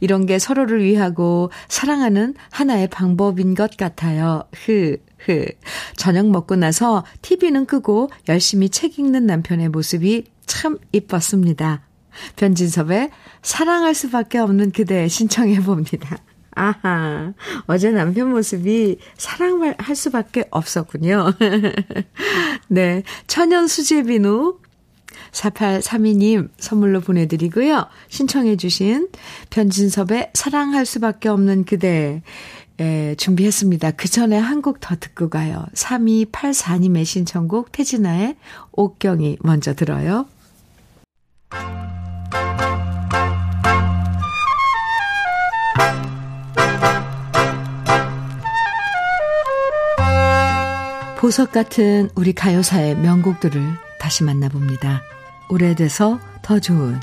이런 0.00 0.24
게 0.24 0.38
서로를 0.38 0.82
위하고 0.82 1.50
사랑하는 1.68 2.34
하나의 2.50 2.88
방법인 2.88 3.54
것 3.54 3.76
같아요. 3.76 4.44
흐, 4.54 4.96
흐. 5.26 5.46
저녁 5.96 6.28
먹고 6.28 6.56
나서 6.56 7.04
TV는 7.22 7.66
끄고 7.66 8.10
열심히 8.28 8.68
책 8.68 8.98
읽는 8.98 9.26
남편의 9.26 9.68
모습이 9.68 10.24
참 10.46 10.78
이뻤습니다. 10.92 11.82
변진섭의 12.36 13.10
사랑할 13.42 13.94
수밖에 13.94 14.38
없는 14.38 14.70
그대 14.72 15.08
신청해 15.08 15.60
봅니다. 15.62 16.18
아하, 16.56 17.32
어제 17.66 17.90
남편 17.90 18.30
모습이 18.30 18.98
사랑할 19.16 19.74
수밖에 19.96 20.44
없었군요. 20.50 21.32
네, 22.68 23.02
천연 23.26 23.66
수제 23.66 24.04
비누 24.04 24.58
4832님 25.34 26.48
선물로 26.58 27.00
보내드리고요. 27.00 27.86
신청해 28.08 28.56
주신 28.56 29.08
변진섭의 29.50 30.30
사랑할 30.34 30.86
수밖에 30.86 31.28
없는 31.28 31.64
그대, 31.64 32.22
에, 32.80 33.14
준비했습니다. 33.16 33.92
그 33.92 34.08
전에 34.08 34.36
한 34.38 34.62
곡 34.62 34.80
더 34.80 34.96
듣고 34.98 35.28
가요. 35.28 35.64
3284님의 35.74 37.04
신청곡 37.04 37.70
태진아의 37.72 38.36
옥경이 38.72 39.38
먼저 39.42 39.74
들어요. 39.74 40.26
보석 51.18 51.52
같은 51.52 52.10
우리 52.14 52.34
가요사의 52.34 52.96
명곡들을 52.96 53.62
다시 53.98 54.24
만나봅니다. 54.24 55.02
오래돼서 55.48 56.18
더 56.42 56.58
좋은 56.58 57.00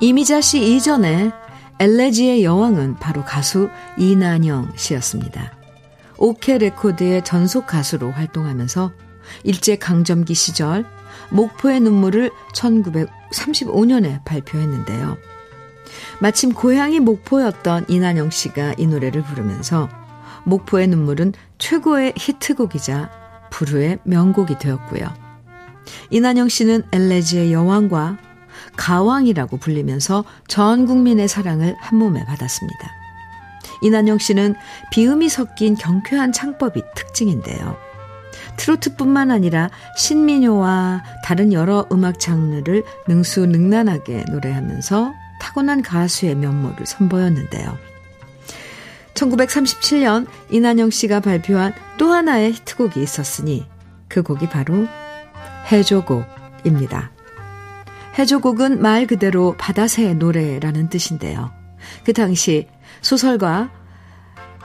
이미자 0.00 0.40
씨 0.40 0.74
이전에 0.74 1.30
엘레지의 1.78 2.42
여왕은 2.44 2.96
바로 2.96 3.24
가수 3.24 3.68
이난영 3.96 4.72
씨였습니다. 4.76 5.52
오케 6.18 6.58
레코드의 6.58 7.24
전속 7.24 7.66
가수로 7.66 8.10
활동하면서 8.10 8.92
일제 9.44 9.76
강점기 9.76 10.34
시절 10.34 10.84
목포의 11.30 11.80
눈물을 11.80 12.30
1935년에 12.52 14.24
발표했는데요. 14.24 15.16
마침 16.20 16.52
고향이 16.52 17.00
목포였던 17.00 17.86
이난영 17.88 18.30
씨가 18.30 18.74
이 18.78 18.86
노래를 18.86 19.22
부르면서 19.22 19.88
목포의 20.44 20.88
눈물은 20.88 21.34
최고의 21.58 22.14
히트곡이자 22.16 23.10
불후의 23.50 23.98
명곡이 24.04 24.58
되었고요. 24.58 25.12
이난영 26.10 26.48
씨는 26.48 26.84
엘레지의 26.92 27.52
여왕과 27.52 28.18
가왕이라고 28.76 29.58
불리면서 29.58 30.24
전 30.48 30.86
국민의 30.86 31.28
사랑을 31.28 31.76
한 31.80 31.98
몸에 31.98 32.24
받았습니다. 32.24 32.90
이난영 33.82 34.18
씨는 34.18 34.54
비음이 34.92 35.28
섞인 35.28 35.74
경쾌한 35.74 36.32
창법이 36.32 36.82
특징인데요. 36.94 37.76
트로트뿐만 38.56 39.30
아니라 39.30 39.70
신민요와 39.96 41.02
다른 41.24 41.52
여러 41.52 41.86
음악 41.90 42.20
장르를 42.20 42.84
능수능란하게 43.08 44.24
노래하면서 44.30 45.12
타고난 45.40 45.82
가수의 45.82 46.36
면모를 46.36 46.86
선보였는데요. 46.86 47.91
1937년 49.14 50.26
이난영 50.50 50.90
씨가 50.90 51.20
발표한 51.20 51.74
또 51.98 52.12
하나의 52.12 52.52
히트곡이 52.52 53.02
있었으니 53.02 53.66
그 54.08 54.22
곡이 54.22 54.48
바로 54.48 54.86
해조곡입니다. 55.70 57.12
해조곡은 58.18 58.82
말 58.82 59.06
그대로 59.06 59.54
바다새의 59.56 60.16
노래라는 60.16 60.88
뜻인데요. 60.88 61.50
그 62.04 62.12
당시 62.12 62.68
소설가 63.00 63.70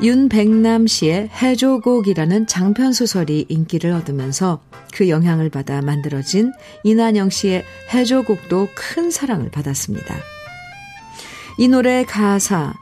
윤백남 0.02 0.86
씨의 0.86 1.30
해조곡이라는 1.30 2.45
장편 2.45 2.93
소설이 2.93 3.45
인기를 3.50 3.91
얻으면서 3.93 4.62
그 4.93 5.10
영향을 5.10 5.50
받아 5.50 5.82
만들어진 5.82 6.52
이난영 6.84 7.30
씨의 7.30 7.66
해조곡도 7.93 8.70
큰 8.76 9.10
사랑을 9.10 9.50
받았습니다. 9.50 10.16
이 11.58 11.68
노래 11.68 12.04
가사는 12.06 12.76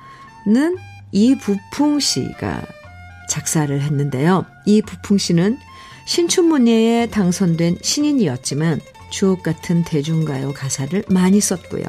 이부풍 1.16 2.02
씨가 2.02 2.62
작사를 3.30 3.82
했는데요. 3.82 4.46
이부풍 4.66 5.18
씨는 5.18 5.58
신춘문예에 6.06 7.08
당선된 7.08 7.78
신인이었지만 7.82 8.82
주옥 9.12 9.42
같은 9.42 9.86
대중가요 9.86 10.52
가사를 10.52 11.06
많이 11.08 11.40
썼고요. 11.40 11.86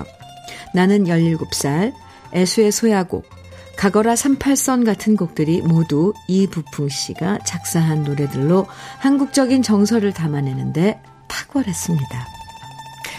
나는 0.73 1.05
17살, 1.07 1.93
애수의 2.35 2.71
소야곡, 2.71 3.29
가거라 3.77 4.15
38선 4.15 4.87
같은 4.87 5.17
곡들이 5.17 5.61
모두 5.61 6.15
이부풍 6.29 6.89
씨가 6.89 7.41
작사한 7.45 8.05
노래들로 8.05 8.69
한국적인 8.99 9.63
정서를 9.63 10.13
담아내는데 10.13 11.03
탁월했습니다. 11.27 12.27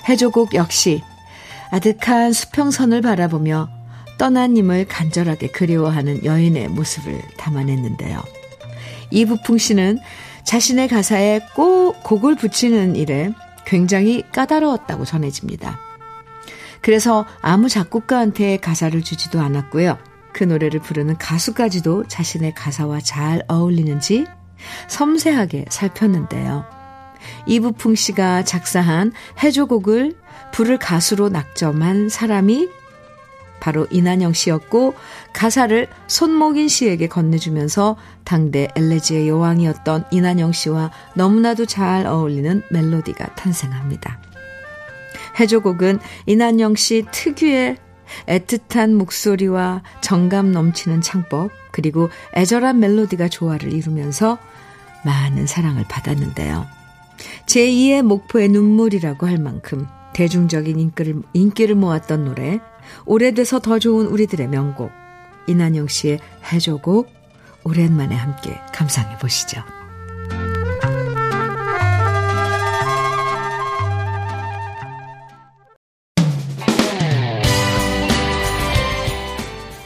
해조곡 0.08 0.56
역시 0.56 1.04
아득한 1.70 2.32
수평선을 2.32 3.02
바라보며 3.02 3.77
떠난 4.18 4.54
님을 4.54 4.86
간절하게 4.88 5.48
그리워하는 5.48 6.26
여인의 6.26 6.70
모습을 6.70 7.22
담아냈는데요. 7.38 8.22
이부풍 9.12 9.58
씨는 9.58 10.00
자신의 10.44 10.88
가사에 10.88 11.42
꼭 11.56 12.04
곡을 12.04 12.36
붙이는 12.36 12.96
일에 12.96 13.32
굉장히 13.66 14.24
까다로웠다고 14.32 15.06
전해집니다. 15.06 15.78
그래서 16.82 17.26
아무 17.42 17.70
작곡가한테 17.70 18.58
가사를 18.58 19.02
주지도 19.02 19.42
않았고요. 19.42 19.98
그 20.32 20.44
노래를 20.44 20.80
부르는 20.80 21.18
가수까지도 21.18 22.08
자신의 22.08 22.54
가사와 22.54 23.02
잘 23.02 23.44
어울리는지 23.48 24.26
섬세하게 24.88 25.66
살폈는데요. 25.70 26.66
이부풍 27.48 27.96
씨가 27.96 28.44
작사한 28.44 29.12
해조곡을 29.42 30.16
부를 30.54 30.78
가수로 30.78 31.30
낙점한 31.30 32.10
사람이 32.10 32.70
바로 33.60 33.88
이난영 33.90 34.34
씨였고 34.34 34.94
가사를 35.34 35.88
손목인 36.08 36.68
씨에게 36.68 37.08
건네주면서 37.08 37.98
당대 38.24 38.68
엘레지의 38.76 39.28
여왕이었던 39.28 40.06
이난영 40.12 40.52
씨와 40.52 40.92
너무나도 41.16 41.66
잘 41.66 42.06
어울리는 42.06 42.62
멜로디가 42.70 43.36
탄생합니다. 43.36 44.20
해조곡은 45.40 46.00
이난영 46.26 46.76
씨 46.76 47.06
특유의 47.12 47.78
애틋한 48.28 48.94
목소리와 48.96 49.84
정감 50.02 50.52
넘치는 50.52 51.02
창법, 51.02 51.52
그리고 51.72 52.10
애절한 52.36 52.80
멜로디가 52.80 53.28
조화를 53.28 53.74
이루면서 53.74 54.38
많은 55.04 55.46
사랑을 55.46 55.84
받았는데요. 55.88 56.66
제2의 57.46 58.02
목포의 58.04 58.50
눈물이라고 58.50 59.28
할 59.28 59.38
만큼 59.38 59.88
대중적인 60.14 60.80
인기를, 60.80 61.22
인기를 61.34 61.76
모았던 61.76 62.26
노래, 62.26 62.60
오래돼서 63.08 63.60
더 63.60 63.80
좋은 63.80 64.06
우리들의 64.06 64.48
명곡, 64.50 64.92
이난영 65.48 65.88
씨의 65.88 66.20
해조곡, 66.52 67.10
오랜만에 67.64 68.16
함께 68.16 68.60
감상해 68.74 69.18
보시죠. 69.18 69.64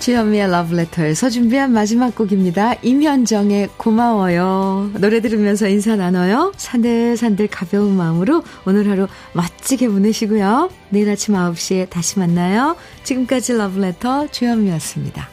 주현미의 0.01 0.49
러브레터에서 0.49 1.29
준비한 1.29 1.71
마지막 1.71 2.15
곡입니다. 2.15 2.73
임현정의 2.81 3.69
고마워요. 3.77 4.89
노래 4.99 5.21
들으면서 5.21 5.67
인사 5.67 5.95
나눠요. 5.95 6.51
산들산들 6.57 7.47
가벼운 7.47 7.95
마음으로 7.95 8.43
오늘 8.65 8.89
하루 8.89 9.07
멋지게 9.33 9.89
보내시고요. 9.89 10.71
내일 10.89 11.07
아침 11.11 11.35
9시에 11.35 11.87
다시 11.91 12.17
만나요. 12.17 12.75
지금까지 13.03 13.53
러브레터 13.53 14.29
주현미였습니다. 14.31 15.30